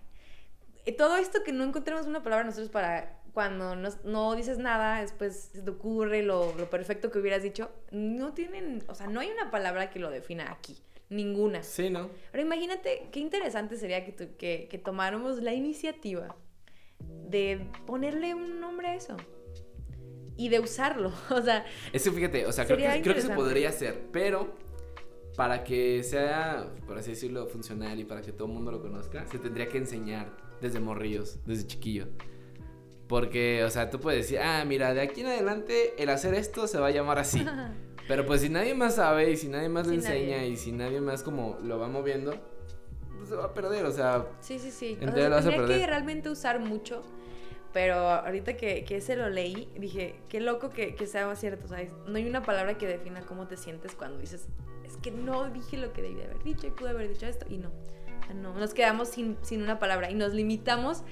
[0.86, 5.02] eh, todo esto que no encontramos una palabra nosotros para cuando no, no dices nada,
[5.02, 9.20] después se te ocurre lo, lo perfecto que hubieras dicho, no tienen, o sea, no
[9.20, 10.78] hay una palabra que lo defina aquí.
[11.10, 11.64] Ninguna.
[11.64, 12.02] Sí, ¿no?
[12.28, 16.36] Ahora imagínate qué interesante sería que, tu- que, que tomáramos la iniciativa
[17.00, 19.18] de ponerle un nombre a eso
[20.38, 21.12] y de usarlo.
[21.32, 24.54] O sea, Eso fíjate, o sea, creo que, creo que se podría hacer, pero
[25.36, 29.26] para que sea, por así decirlo, funcional y para que todo el mundo lo conozca,
[29.26, 32.08] se tendría que enseñar desde morrillos, desde chiquillo.
[33.10, 36.68] Porque, o sea, tú puedes decir, ah, mira, de aquí en adelante el hacer esto
[36.68, 37.44] se va a llamar así.
[38.08, 40.50] Pero pues si nadie más sabe y si nadie más le Sí, enseña nadie.
[40.50, 42.36] y si nadie más como lo va moviendo,
[43.18, 44.98] pues se va a perder, o sea, sí, sí, sí.
[45.02, 47.02] O sea, se tendría que realmente usar mucho.
[47.74, 51.92] Pero ahorita que, que ese lo leí, dije, qué loco que, que sea cierto, ¿sabes?
[52.08, 54.48] No hay una palabra que defina cómo te sientes cuando dices,
[54.86, 57.46] es que no dije lo que debí de haber dicho y pude haber dicho esto,
[57.50, 57.70] y no.
[58.34, 61.04] No, nos quedamos sin, sin una palabra y nos limitamos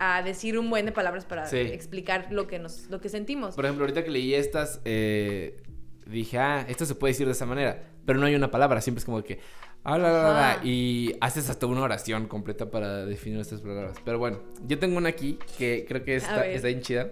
[0.00, 1.56] a decir un buen de palabras para Sí.
[1.58, 3.54] explicar lo que, nos, lo que sentimos.
[3.54, 5.62] Por ejemplo, ahorita que leí estas, eh,
[6.06, 9.00] dije, ah, esto se puede decir de esa manera, pero no hay una palabra, siempre
[9.00, 9.40] es como que,
[9.84, 10.60] ah, la, la, la, la, Ajá.
[10.64, 13.96] y haces hasta una oración completa para definir estas palabras.
[14.04, 17.10] Pero bueno, yo tengo una aquí que creo que está, está bien chida,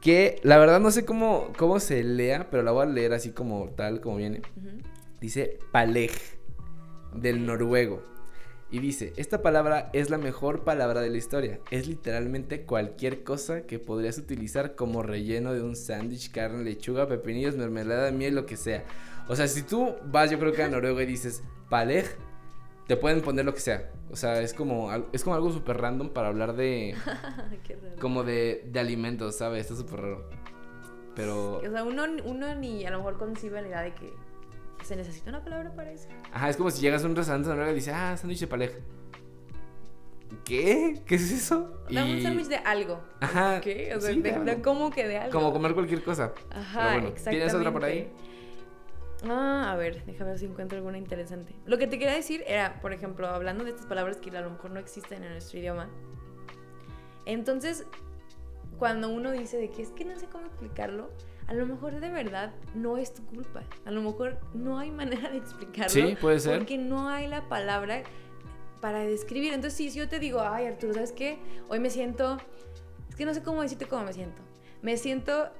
[0.00, 3.30] que la verdad no sé cómo, cómo se lea, pero la voy a leer así
[3.32, 4.42] como tal, como viene.
[5.20, 6.12] Dice paleg,
[7.14, 8.02] del noruego.
[8.70, 11.58] Y dice, esta palabra es la mejor palabra de la historia.
[11.70, 17.56] Es literalmente cualquier cosa que podrías utilizar como relleno de un sándwich, carne, lechuga, pepinillos,
[17.56, 18.84] mermelada, miel, lo que sea.
[19.26, 22.06] O sea, si tú vas, yo creo que a Noruega y dices paleg,
[22.86, 23.90] te pueden poner lo que sea.
[24.10, 26.94] O sea, es como, es como algo súper random para hablar de,
[27.66, 27.96] Qué raro.
[28.00, 29.62] como de, de alimentos, ¿sabes?
[29.62, 30.28] Está súper raro.
[31.14, 34.12] Pero, O sea, uno, uno ni a lo mejor concibe la idea de que
[34.84, 36.08] se necesita una palabra para eso.
[36.32, 38.82] Ajá, es como si llegas a un restaurante y dices, ah, sándwich de paleg.
[40.44, 41.00] ¿Qué?
[41.06, 41.82] ¿Qué es eso?
[41.90, 43.00] Dame un Y- sándwich de algo.
[43.20, 43.60] Ajá.
[43.60, 43.94] ¿Qué?
[43.96, 45.32] O sea, sí, de, de de cómo que de algo.
[45.38, 46.32] Como comer cualquier cosa.
[46.50, 47.30] Ajá, bueno, exactamente.
[47.30, 48.10] ¿tienes otra por ahí?
[49.28, 51.54] Ah, a ver, déjame ver si encuentro alguna interesante.
[51.66, 54.50] Lo que te quería decir era, por ejemplo, hablando de estas palabras que a lo
[54.50, 55.88] mejor no existen en nuestro idioma.
[57.26, 57.84] Entonces,
[58.78, 61.10] cuando uno dice de que es que no sé cómo explicarlo,
[61.48, 63.62] a lo mejor de verdad no es tu culpa.
[63.86, 65.88] A lo mejor no hay manera de explicarlo.
[65.88, 66.58] Sí, puede ser.
[66.58, 68.02] Porque no hay la palabra
[68.82, 69.54] para describir.
[69.54, 71.38] Entonces, si yo te digo, ay, Arturo, ¿sabes qué?
[71.68, 72.36] Hoy me siento.
[73.08, 74.42] Es que no sé cómo decirte cómo me siento.
[74.82, 75.50] Me siento.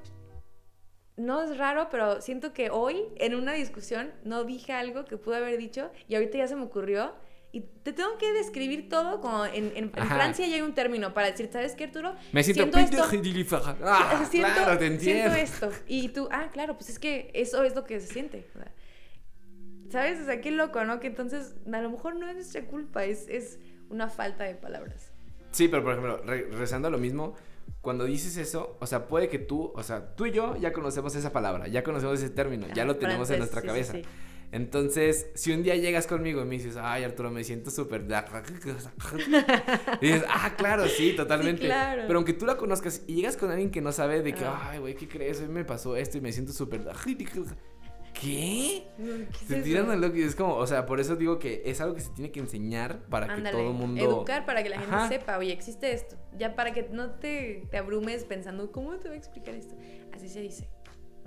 [1.17, 5.39] No es raro, pero siento que hoy en una discusión no dije algo que pude
[5.39, 7.15] haber dicho y ahorita ya se me ocurrió
[7.51, 9.91] Y te tengo que describir todo como en, en, en.
[9.93, 12.15] Francia ya hay un término para decir, ¿sabes qué, Arturo?
[12.33, 13.03] Me siento, esto.
[13.83, 15.35] Ah, siento, claro, te siento entiendo.
[15.37, 15.71] esto.
[15.87, 18.47] Y tú, ah, claro, pues es que eso es lo que se siente.
[19.91, 20.21] ¿Sabes?
[20.21, 21.01] O sea, qué loco, ¿no?
[21.01, 25.13] Que entonces a lo mejor no es nuestra culpa, es, es una falta de palabras.
[25.51, 27.35] Sí, pero por ejemplo, re- regresando a lo mismo,
[27.81, 31.15] cuando dices eso, o sea, puede que tú, o sea, tú y yo ya conocemos
[31.17, 33.93] esa palabra, ya conocemos ese término, ya Ajá, lo tenemos en nuestra francés, cabeza.
[33.95, 34.28] sí, sí, sí.
[34.51, 38.07] Entonces, si un día llegas conmigo y me dices, ay Arturo, me siento súper...
[40.01, 41.67] Dices, ah, claro, sí, totalmente.
[41.67, 42.05] claro.
[42.07, 44.79] Pero aunque tú la conozcas y llegas con alguien que no sabe de que, ay,
[44.79, 45.41] güey, ¿qué crees?
[45.41, 46.83] Hoy me pasó esto y me siento súper...
[48.21, 48.85] ¿Qué?
[48.97, 51.81] ¿Qué Se tiran al loco y es como, o sea, por eso digo que es
[51.81, 54.03] algo que se tiene que enseñar para que todo el mundo...
[54.03, 55.09] educar para que la gente Ajá.
[55.09, 56.17] sepa, oye, existe esto.
[56.37, 59.77] Ya para que no te, te abrumes pensando, ¿cómo te voy a explicar esto?
[60.13, 60.69] Así se dice.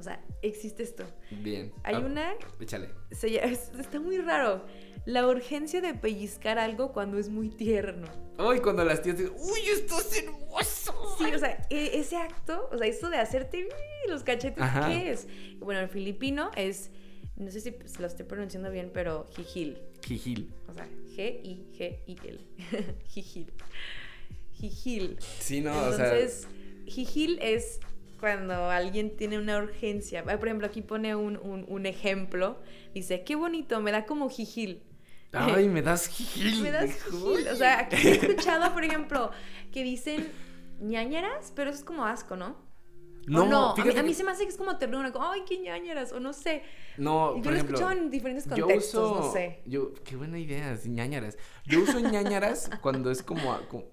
[0.02, 1.06] O sea, existe esto.
[1.30, 1.72] Bien.
[1.84, 2.90] Hay Ah, una, Échale.
[3.12, 4.66] se lla- es- está muy raro,
[5.06, 8.08] la urgencia de pellizcar algo cuando es muy tierno.
[8.40, 11.16] Uy, cuando las tías dicen, uy, esto es hermoso.
[11.20, 13.70] Sí, o sea, e- ese acto, o sea, eso de hacerte
[14.10, 14.88] los cachetes, Ajá.
[14.90, 15.28] ¿qué es?
[15.60, 16.90] Bueno, el filipino es,
[17.36, 19.78] no sé si lo estoy pronunciando bien, pero jijil.
[20.04, 20.52] Jijil.
[20.68, 22.40] O sea, G-I-G-I-L.
[23.06, 23.54] jijil.
[24.54, 25.18] Jijil.
[25.40, 26.06] Sí, no, o sea.
[26.16, 26.48] Entonces,
[26.88, 27.80] jijil es
[28.22, 30.24] cuando alguien tiene una urgencia.
[30.26, 32.62] Ah, Por ejemplo, aquí pone un, un- un ejemplo.
[32.94, 34.84] Dice, qué bonito, me da como jijil.
[35.34, 36.62] Ay, me das jijil.
[36.62, 37.48] Me das jijil.
[37.50, 39.32] O sea, aquí he escuchado, por ejemplo,
[39.74, 40.32] que dicen
[40.80, 42.56] ñañaras, pero eso es como asco, ¿no?
[43.28, 45.42] No, no, a mí, a mí se me hace que es como ternura, como, ay,
[45.48, 46.64] qué ñañaras, o no sé.
[46.98, 49.62] No, Yo por lo he ejemplo, escuchado en diferentes yo contextos, uso, no sé.
[49.68, 51.38] Yo, qué buena idea, ñañaras.
[51.66, 53.86] Yo uso ñañaras cuando es como, como-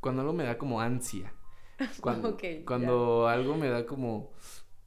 [0.00, 1.32] cuando algo me da como ansia.
[2.00, 2.64] Cuando, Ok, ya.
[2.64, 4.32] cuando algo me da como,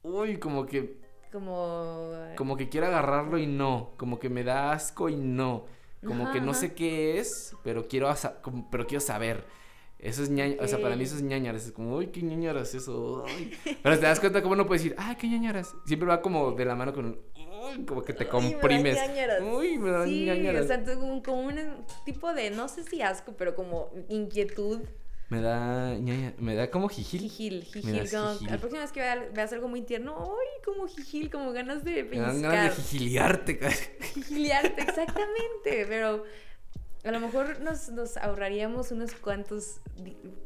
[0.02, 0.98] uy, como que,
[1.32, 2.10] Como...
[2.36, 5.66] como que quiero agarrarlo y no, como que me da asco y no,
[6.04, 6.60] como Ajá, que no ajá.
[6.60, 8.12] sé qué es, pero quiero,
[8.70, 9.44] pero quiero saber.
[9.98, 12.74] Eso es ñaña, o sea, para mí eso es ñañaras, es como, uy, qué ñañaras
[12.74, 13.52] eso, ay".
[13.82, 15.74] Pero te das cuenta cómo no puedes decir, ay, qué ñañaras.
[15.84, 18.98] Siempre va como de la mano con, uy, como que te Ay, me da comprimes.
[19.42, 20.64] Uy, me da Sí, ñañaras.
[20.64, 24.80] o sea, como, como un tipo de, no sé si asco, pero como inquietud.
[25.30, 25.96] Me da
[26.38, 27.20] me da como jijil.
[27.22, 28.10] Jijil, jijil.
[28.10, 28.50] Como, jijil.
[28.50, 30.62] la próxima vez que vea- veas algo muy tierno, ¡ay!
[30.64, 32.52] Como jijil, como ganas de Me dan pellizcar.
[32.52, 33.60] ganas de jijiliarte.
[34.14, 35.86] Jijiliarte, exactamente.
[35.88, 36.24] Pero
[37.04, 39.80] a lo mejor nos, nos ahorraríamos unos cuantos,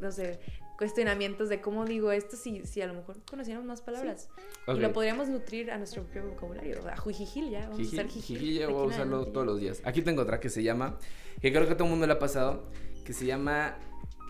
[0.01, 0.39] no sé,
[0.76, 4.28] cuestionamientos de cómo digo esto si, si a lo mejor conociéramos más palabras.
[4.68, 6.80] Y lo podríamos nutrir a nuestro propio vocabulario.
[6.89, 8.39] A jijil ya, vamos a usar jijil.
[8.39, 9.80] jijil ya voy a usarlo todos los días.
[9.85, 10.99] Aquí tengo otra que se llama,
[11.41, 12.68] que creo que a todo el mundo le ha pasado,
[13.05, 13.78] que se llama,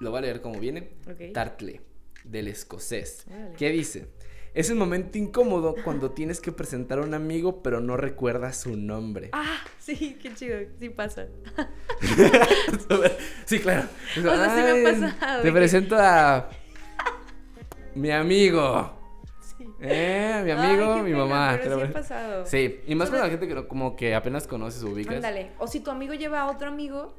[0.01, 1.33] lo voy a leer como viene, Ok.
[1.33, 1.81] Tartle,
[2.25, 3.27] del escocés.
[3.29, 3.55] Órale.
[3.57, 4.09] ¿Qué dice?
[4.55, 8.77] Es un momento incómodo cuando tienes que presentar a un amigo pero no recuerdas su
[8.77, 9.31] nombre.
[9.33, 11.27] Ah, sí, qué chido, sí pasa.
[13.47, 13.89] sí, claro.
[14.19, 16.49] O sea, sí me ha pasado, Te presento a
[17.97, 18.93] mi amigo.
[19.41, 19.67] Sí.
[19.81, 21.59] Eh, mi amigo, mi pena, mamá.
[21.61, 21.91] Pero sí creo.
[21.91, 22.47] ha pasado.
[22.47, 25.17] Sí, y más con la gente que como que apenas conoces o ubicas.
[25.17, 25.51] Ándale.
[25.59, 27.15] O si tu amigo lleva a otro amigo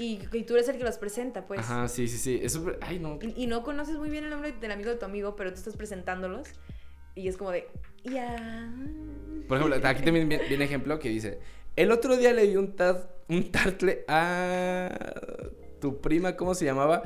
[0.00, 1.60] y, y tú eres el que los presenta, pues.
[1.60, 2.40] Ajá, sí, sí, sí.
[2.42, 2.78] Es súper.
[2.80, 3.18] Ay, no.
[3.22, 5.58] Y, y no conoces muy bien el nombre del amigo de tu amigo, pero tú
[5.58, 6.48] estás presentándolos.
[7.14, 7.68] Y es como de,
[8.04, 8.72] ya.
[9.48, 11.38] Por ejemplo, aquí también viene, viene ejemplo que dice:
[11.76, 15.12] El otro día le di un, tar- un tartle a
[15.80, 17.02] tu prima, ¿cómo se llamaba?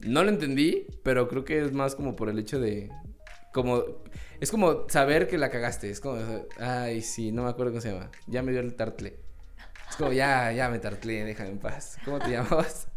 [0.00, 2.90] No lo entendí, pero creo que es más como por el hecho de.
[3.52, 3.84] Como.
[4.40, 5.90] Es como saber que la cagaste.
[5.90, 6.18] Es como.
[6.58, 8.10] Ay, sí, no me acuerdo cómo se llama.
[8.26, 9.18] Ya me dio el tartle.
[9.92, 11.98] Es como, ya, ya me tartlé, déjame en paz.
[12.02, 12.88] ¿Cómo te llamabas?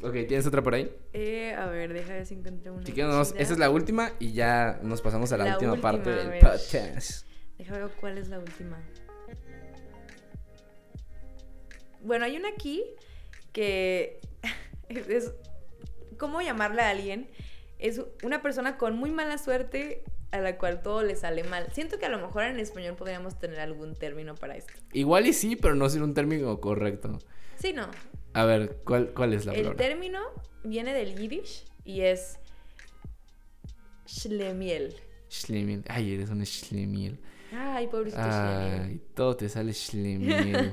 [0.00, 0.94] Ok, ¿tienes otra por ahí?
[1.12, 2.86] Eh, a ver, deja ver si encontré una.
[2.86, 3.40] Si quieres, nos- chida.
[3.42, 6.38] esa es la última y ya nos pasamos a la, La última, última, parte del
[6.38, 7.26] podcast.
[7.58, 8.78] Deja ver cuál es la última.
[12.02, 12.84] Bueno, hay una aquí
[13.52, 14.20] que
[14.88, 15.32] es-
[16.16, 17.28] ¿Cómo llamarle a alguien?
[17.78, 21.66] Es una persona con muy mala suerte a la cual todo le sale mal.
[21.72, 24.72] Siento que a lo mejor en español podríamos tener algún término para esto.
[24.92, 27.18] Igual y sí, pero no ser un término correcto.
[27.56, 27.88] Sí, no.
[28.34, 29.76] A ver, ¿cuál, cuál es la El palabra?
[29.78, 30.20] término
[30.64, 32.38] viene del yiddish y es
[34.06, 34.94] shlemiel.
[35.30, 35.84] Schlemiel.
[35.88, 37.18] Ay, eres un schlemiel.
[37.52, 38.22] Ay, pobrecito.
[38.22, 40.72] Ay, todo te sale schlemiel.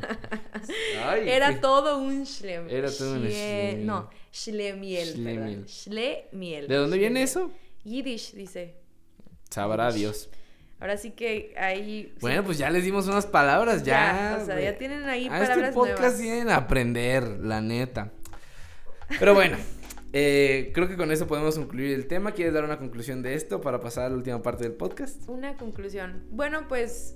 [1.06, 2.68] Ay, Era qué- todo un shlem.
[2.70, 3.86] Era todo un shlemiel.
[3.86, 4.10] No.
[4.32, 5.08] Shlemiel.
[5.14, 5.66] Shlemiel.
[5.68, 6.68] Shlemiel.
[6.68, 7.52] ¿De dónde viene eso?
[7.84, 8.76] Yiddish, dice.
[9.54, 10.32] Sabrá Dios.
[10.80, 12.12] Ahora sí que ahí...
[12.20, 14.40] Bueno, pues ya les dimos unas palabras, ya.
[14.42, 16.22] o sea, ya tienen ahí A este palabras podcast nuevas.
[16.22, 18.12] vienen a aprender, la neta.
[19.20, 19.58] Pero bueno,
[20.14, 22.32] eh, creo que con eso podemos concluir el tema.
[22.32, 25.22] ¿Quieres dar una conclusión de esto para pasar a la última parte del podcast?
[25.30, 26.26] Una conclusión.
[26.32, 27.16] Bueno, pues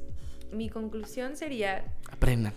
[0.52, 2.54] mi conclusión sería Aprendan.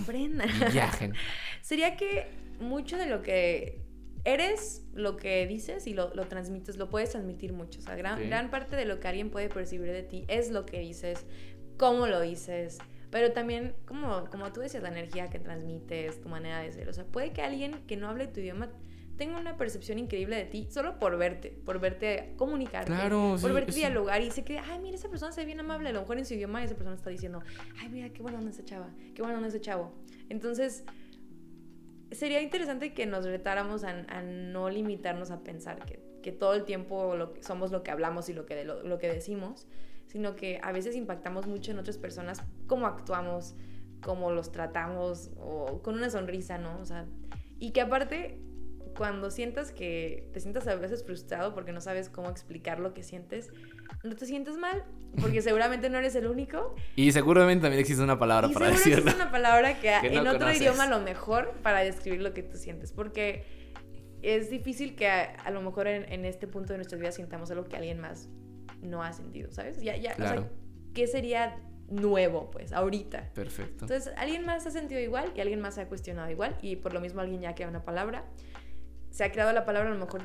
[0.00, 0.48] aprendan.
[0.72, 1.14] viajen.
[1.60, 2.28] Sería que
[2.60, 3.83] mucho de lo que
[4.24, 7.80] eres, lo que dices y lo, lo transmites, lo puedes transmitir mucho.
[7.80, 8.24] O sea, gran, Sí.
[8.26, 11.24] gran parte de lo que alguien puede percibir de ti es lo que dices,
[11.76, 12.78] cómo lo dices,
[13.10, 16.88] pero también, como, como tú decías, la energía que transmites, tu manera de ser.
[16.88, 18.70] O sea, puede que alguien que no hable tu idioma
[19.16, 23.54] tenga una percepción increíble de ti solo por verte, por verte comunicarte, Claro, por sí,
[23.54, 26.00] verte dialogar y se cree, ay, mira, esa persona se ve bien amable, a lo
[26.00, 27.40] mejor en su idioma esa persona está diciendo,
[27.80, 29.92] ay, mira, qué bueno anda esa chava, qué bueno anda ese chavo.
[30.28, 30.82] Entonces,
[32.14, 36.64] sería interesante que nos retáramos a, a no limitarnos a pensar que, que todo el
[36.64, 39.66] tiempo lo somos lo que hablamos y lo que, de- lo, lo que decimos,
[40.06, 43.54] sino que a veces impactamos mucho en otras personas, cómo actuamos,
[44.02, 46.78] cómo los tratamos, o con una sonrisa, ¿no?
[46.80, 47.06] O sea,
[47.58, 48.38] y que aparte,
[48.96, 53.02] cuando sientas que te sientas a veces frustrado porque no sabes cómo explicar lo que
[53.02, 53.50] sientes,
[54.04, 54.84] no te sientes mal,
[55.20, 56.74] porque seguramente no eres el único.
[56.96, 58.98] Y seguramente también existe una palabra Y para decirlo.
[58.98, 60.60] existe una palabra que, Que no en otro conoces.
[60.60, 63.44] idioma a lo mejor para describir lo que tú sientes, porque
[64.22, 67.50] es difícil que a, a lo mejor en, en este punto de nuestras vidas sintamos
[67.50, 68.28] algo que alguien más
[68.82, 69.80] no ha sentido, ¿sabes?
[69.82, 70.48] Ya, ya, o sea, Claro.
[70.94, 71.56] ¿qué sería
[71.88, 73.30] nuevo, pues, ahorita?
[73.34, 73.84] Perfecto.
[73.84, 76.92] Entonces, alguien más ha sentido igual y alguien más se ha cuestionado igual y por
[76.94, 78.24] lo mismo alguien ya crea una palabra.
[79.10, 80.22] Se ha creado la palabra a lo mejor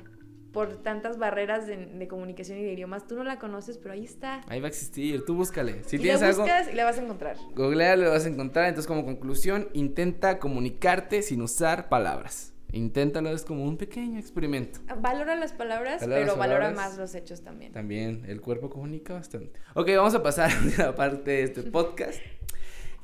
[0.51, 3.05] por tantas barreras de, de comunicación y de idiomas.
[3.07, 4.41] Tú no la conoces, pero ahí está.
[4.47, 5.83] Ahí va a existir, tú búscale.
[5.85, 7.37] Si y tienes la algo, buscas y la vas a encontrar.
[7.55, 8.65] googlea, lo vas a encontrar.
[8.65, 12.53] Entonces, como conclusión, intenta comunicarte sin usar palabras.
[12.71, 14.79] Inténtalo, es como un pequeño experimento.
[14.99, 16.89] Valora las palabras, Valora pero las valora palabras.
[16.91, 17.71] más los hechos también.
[17.71, 19.59] También el cuerpo comunica bastante.
[19.73, 22.19] Ok, vamos a pasar a la parte de este podcast.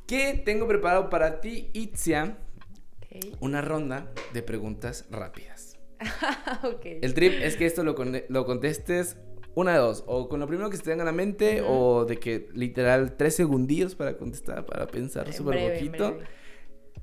[0.06, 2.38] Que tengo preparado para ti, Itzia,
[3.02, 3.38] Ok.
[3.39, 5.55] una ronda de preguntas rápidas.
[6.64, 6.86] ok.
[7.02, 9.18] El trip es que esto lo, con- lo contestes
[9.56, 11.72] una de dos, o con lo primero que se te venga a la mente, Ujú.
[11.72, 16.18] o de que literal tres segundillos para contestar, para pensar En súper poquito,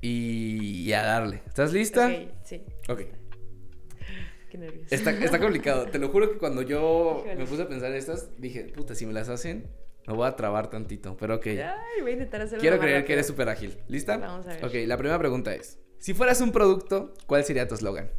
[0.01, 1.41] y, y a darle.
[1.47, 2.07] ¿Estás lista?
[2.07, 2.61] Ok, sí.
[2.89, 3.01] Ok.
[4.51, 4.91] Qué nervios.
[4.91, 5.85] Está, está complicado.
[5.87, 7.35] Te lo juro que cuando yo Híjole.
[7.37, 9.67] me puse a pensar en estas, dije, puta, si me las hacen,
[10.05, 11.17] me voy a trabar tantito.
[11.17, 11.47] Pero ok.
[11.47, 13.13] Ay, voy a intentar hacerlo Quiero creer que rápido.
[13.15, 13.77] eres súper ágil.
[13.87, 14.17] ¿Lista?
[14.17, 14.63] Vamos a ver.
[14.65, 18.11] Ok, la primera pregunta es: Si fueras un producto, ¿cuál sería tu eslogan?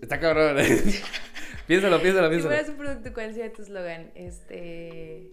[0.00, 0.56] Está cabrón.
[1.66, 2.42] piénsalo, piénsalo, Si piénsalo.
[2.54, 4.10] fueras un producto, ¿cuál sería tu eslogan?
[4.14, 5.32] Este.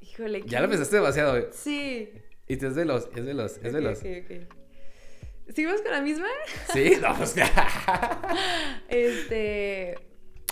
[0.00, 0.42] Híjole.
[0.46, 1.46] Ya lo pensaste demasiado, güey.
[1.52, 2.10] Sí.
[2.46, 3.98] Y te es de los, es de los, es de Ok, los.
[3.98, 4.54] ok, ok.
[5.54, 6.26] ¿Seguimos con la misma?
[6.72, 7.34] Sí, no, pues
[8.88, 9.94] Este.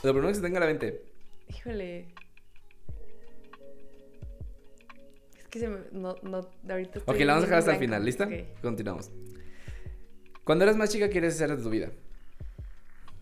[0.02, 1.02] Lo primero que se tenga a la mente.
[1.48, 2.06] Híjole.
[5.38, 5.78] Es que se me.
[5.92, 7.00] No, no, ahorita.
[7.06, 8.28] Ok, la vamos a dejar hasta el final, ¿lista?
[8.62, 9.10] Continuamos.
[10.44, 11.90] Cuando eras más chica, ¿qué quieres hacer de tu vida?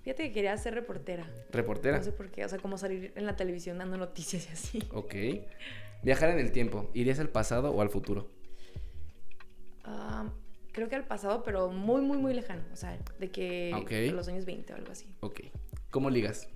[0.05, 1.27] Fíjate que quería ser reportera.
[1.51, 1.97] ¿Reportera?
[1.99, 2.45] No sé por qué.
[2.45, 4.79] O sea, como salir en la televisión dando noticias y así.
[4.93, 5.15] Ok.
[6.03, 6.91] Viajar en el tiempo.
[6.93, 8.29] ¿Irías al pasado o al futuro?
[9.85, 10.31] Ah,
[10.73, 12.63] creo que al pasado, pero muy, muy, muy lejano.
[12.73, 14.13] O sea, de que Ok.
[14.15, 15.07] los años 20 o algo así.
[15.21, 15.41] Ok.
[15.91, 16.49] ¿Cómo ligas?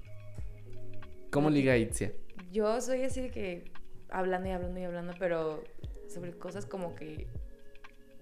[1.30, 2.12] ¿Cómo liga Itzia?
[2.52, 3.70] Yo soy así de que
[4.10, 5.62] hablando y hablando y hablando, pero
[6.08, 7.26] sobre cosas como que,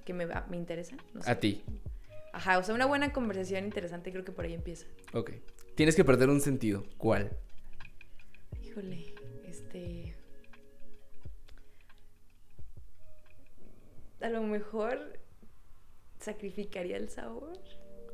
[0.04, 1.00] que me, me interesan.
[1.14, 1.30] No sé.
[1.30, 1.62] A ti.
[2.36, 4.86] Ajá, o sea, una buena conversación interesante creo que por ahí empieza.
[5.14, 5.30] Ok.
[5.74, 6.84] Tienes que perder un sentido.
[6.98, 7.30] ¿Cuál?
[8.62, 9.14] Híjole,
[9.48, 10.14] este...
[14.20, 15.18] A lo mejor
[16.20, 17.58] sacrificaría el sabor.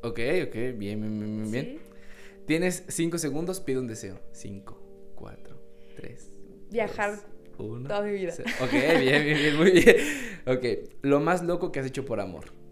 [0.03, 0.53] Ok, ok.
[0.53, 1.65] Bien, bien, bien, bien.
[1.65, 1.79] ¿sí?
[2.47, 4.21] Tienes cinco segundos, pide un deseo.
[4.31, 4.81] Cinco,
[5.15, 5.61] cuatro,
[5.97, 6.29] tres.
[6.71, 7.25] Viajar dos,
[7.57, 8.31] uno, toda mi vida.
[8.31, 8.49] cero.
[8.61, 9.97] Ok, bien, bien, bien, muy bien.
[10.45, 10.89] Ok.
[11.01, 12.62] Lo más loco que has hecho por amor.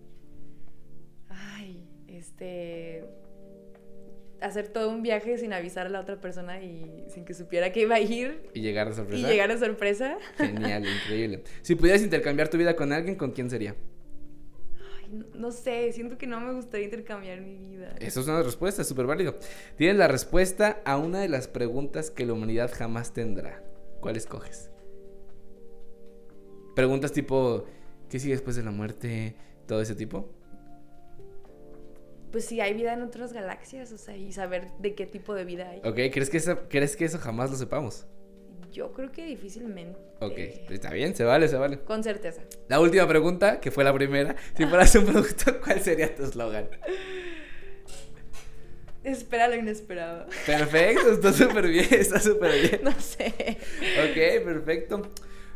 [4.41, 7.81] Hacer todo un viaje sin avisar a la otra persona y sin que supiera que
[7.81, 9.27] iba a ir Y llegar de sorpresa.
[9.27, 10.17] y llegar a sorpresa.
[10.37, 11.43] Genial, increíble.
[11.61, 13.75] Si pudieras intercambiar tu vida con alguien, ¿con quién sería?
[14.99, 17.95] Ay, no, sé, siento que no me gustaría intercambiar mi vida.
[17.99, 19.35] Eso es una respuesta, es súper válido.
[19.77, 23.63] Tienes la respuesta a una de las preguntas que la humanidad jamás tendrá.
[24.01, 24.71] ¿Cuál escoges?
[26.75, 27.65] Preguntas tipo,
[28.09, 29.35] ¿qué sigue después de la muerte?
[29.67, 30.29] Todo ese tipo.
[32.32, 35.43] Pues si hay vida en otras galaxias, o sea, y saber de qué tipo de
[35.43, 35.79] vida hay.
[35.79, 38.05] Ok, ¿crees que eso, ¿crees que eso jamás lo sepamos?
[38.71, 39.99] Yo creo que difícilmente.
[40.21, 40.38] Ok,
[40.69, 41.79] está bien, se vale, se vale.
[41.79, 42.41] Con certeza.
[42.69, 44.36] La última pregunta, que fue la primera.
[44.55, 46.69] Si fueras un producto, ¿cuál sería tu eslogan?
[49.03, 50.27] Espera lo inesperado.
[50.45, 52.82] Perfecto, está súper bien, está súper bien.
[52.84, 53.57] No sé.
[54.05, 55.01] Ok, perfecto.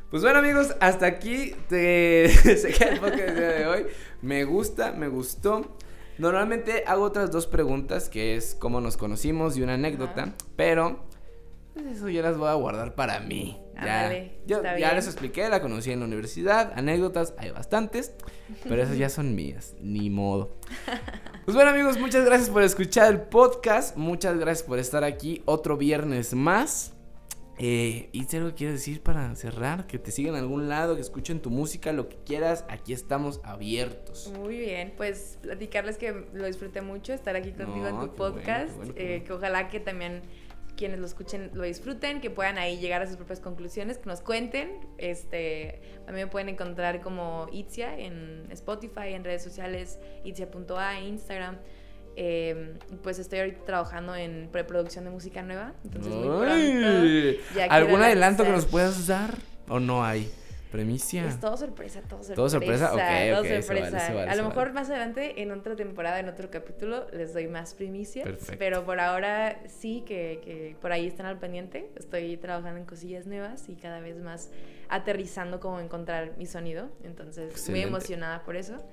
[0.09, 2.27] Pues bueno amigos, hasta aquí te...
[2.57, 3.85] se queda el podcast del día de hoy.
[4.21, 5.77] Me gusta, me gustó.
[6.17, 10.35] Normalmente hago otras dos preguntas, que es cómo nos conocimos y una anécdota, Ajá.
[10.55, 11.05] pero
[11.73, 13.61] pues eso ya las voy a guardar para mí.
[13.75, 14.09] Ya,
[14.47, 14.95] yo está ya bien.
[14.95, 18.13] les expliqué, la conocí en la universidad, anécdotas, hay bastantes,
[18.63, 20.55] pero esas ya son mías, ni modo.
[21.45, 25.77] Pues bueno amigos, muchas gracias por escuchar el podcast, muchas gracias por estar aquí otro
[25.77, 26.94] viernes más.
[27.57, 31.01] Eh, y algo que quieres decir para cerrar, que te sigan en algún lado, que
[31.01, 34.31] escuchen tu música, lo que quieras, aquí estamos abiertos.
[34.37, 38.15] Muy bien, pues platicarles que lo disfruté mucho estar aquí contigo No, en tu bueno,
[38.15, 39.23] podcast, bueno, eh, bueno.
[39.25, 40.21] que ojalá que también
[40.75, 44.21] quienes lo escuchen lo disfruten, que puedan ahí llegar a sus propias conclusiones, que nos
[44.21, 44.77] cuenten.
[44.97, 51.57] Este, a mí me pueden encontrar como Itzia en Spotify, en redes sociales, itzia.a, Instagram.
[52.17, 57.41] Eh, pues estoy ahorita trabajando en preproducción de música nueva, entonces muy pronto.
[57.55, 59.35] Ya ¿Algún adelanto que nos puedas dar?
[59.67, 60.31] ¿O no hay?
[60.71, 61.25] Premicia.
[61.25, 62.35] Es todo sorpresa, todo sorpresa.
[62.35, 62.85] ¿Todo sorpresa?
[62.93, 63.97] Ok, todo vale, sorpresa.
[63.97, 64.43] vale, a lo vale.
[64.43, 68.25] mejor más adelante, en otra temporada, en otro capítulo, les doy más primicias.
[68.25, 68.55] Perfecto.
[68.59, 71.89] Pero por ahora sí que, que por ahí están al pendiente.
[71.95, 74.51] Estoy trabajando en cosillas nuevas y cada vez más
[74.89, 76.89] aterrizando cómo encontrar mi sonido.
[77.03, 77.87] Entonces, Excelente.
[77.87, 78.83] muy emocionada por eso.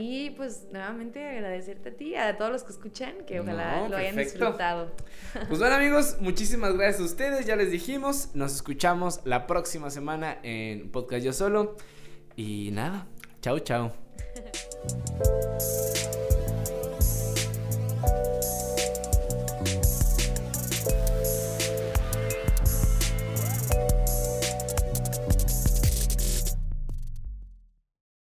[0.00, 4.14] Y pues nuevamente agradecerte a ti, a todos los que escuchan, que ojalá lo hayan
[4.14, 4.92] disfrutado.
[5.48, 10.38] Pues bueno amigos, muchísimas gracias a ustedes, ya les dijimos, nos escuchamos la próxima semana
[10.44, 11.76] en Podcast Yo Solo.
[12.36, 13.08] Y nada,
[13.42, 13.92] chao, chao.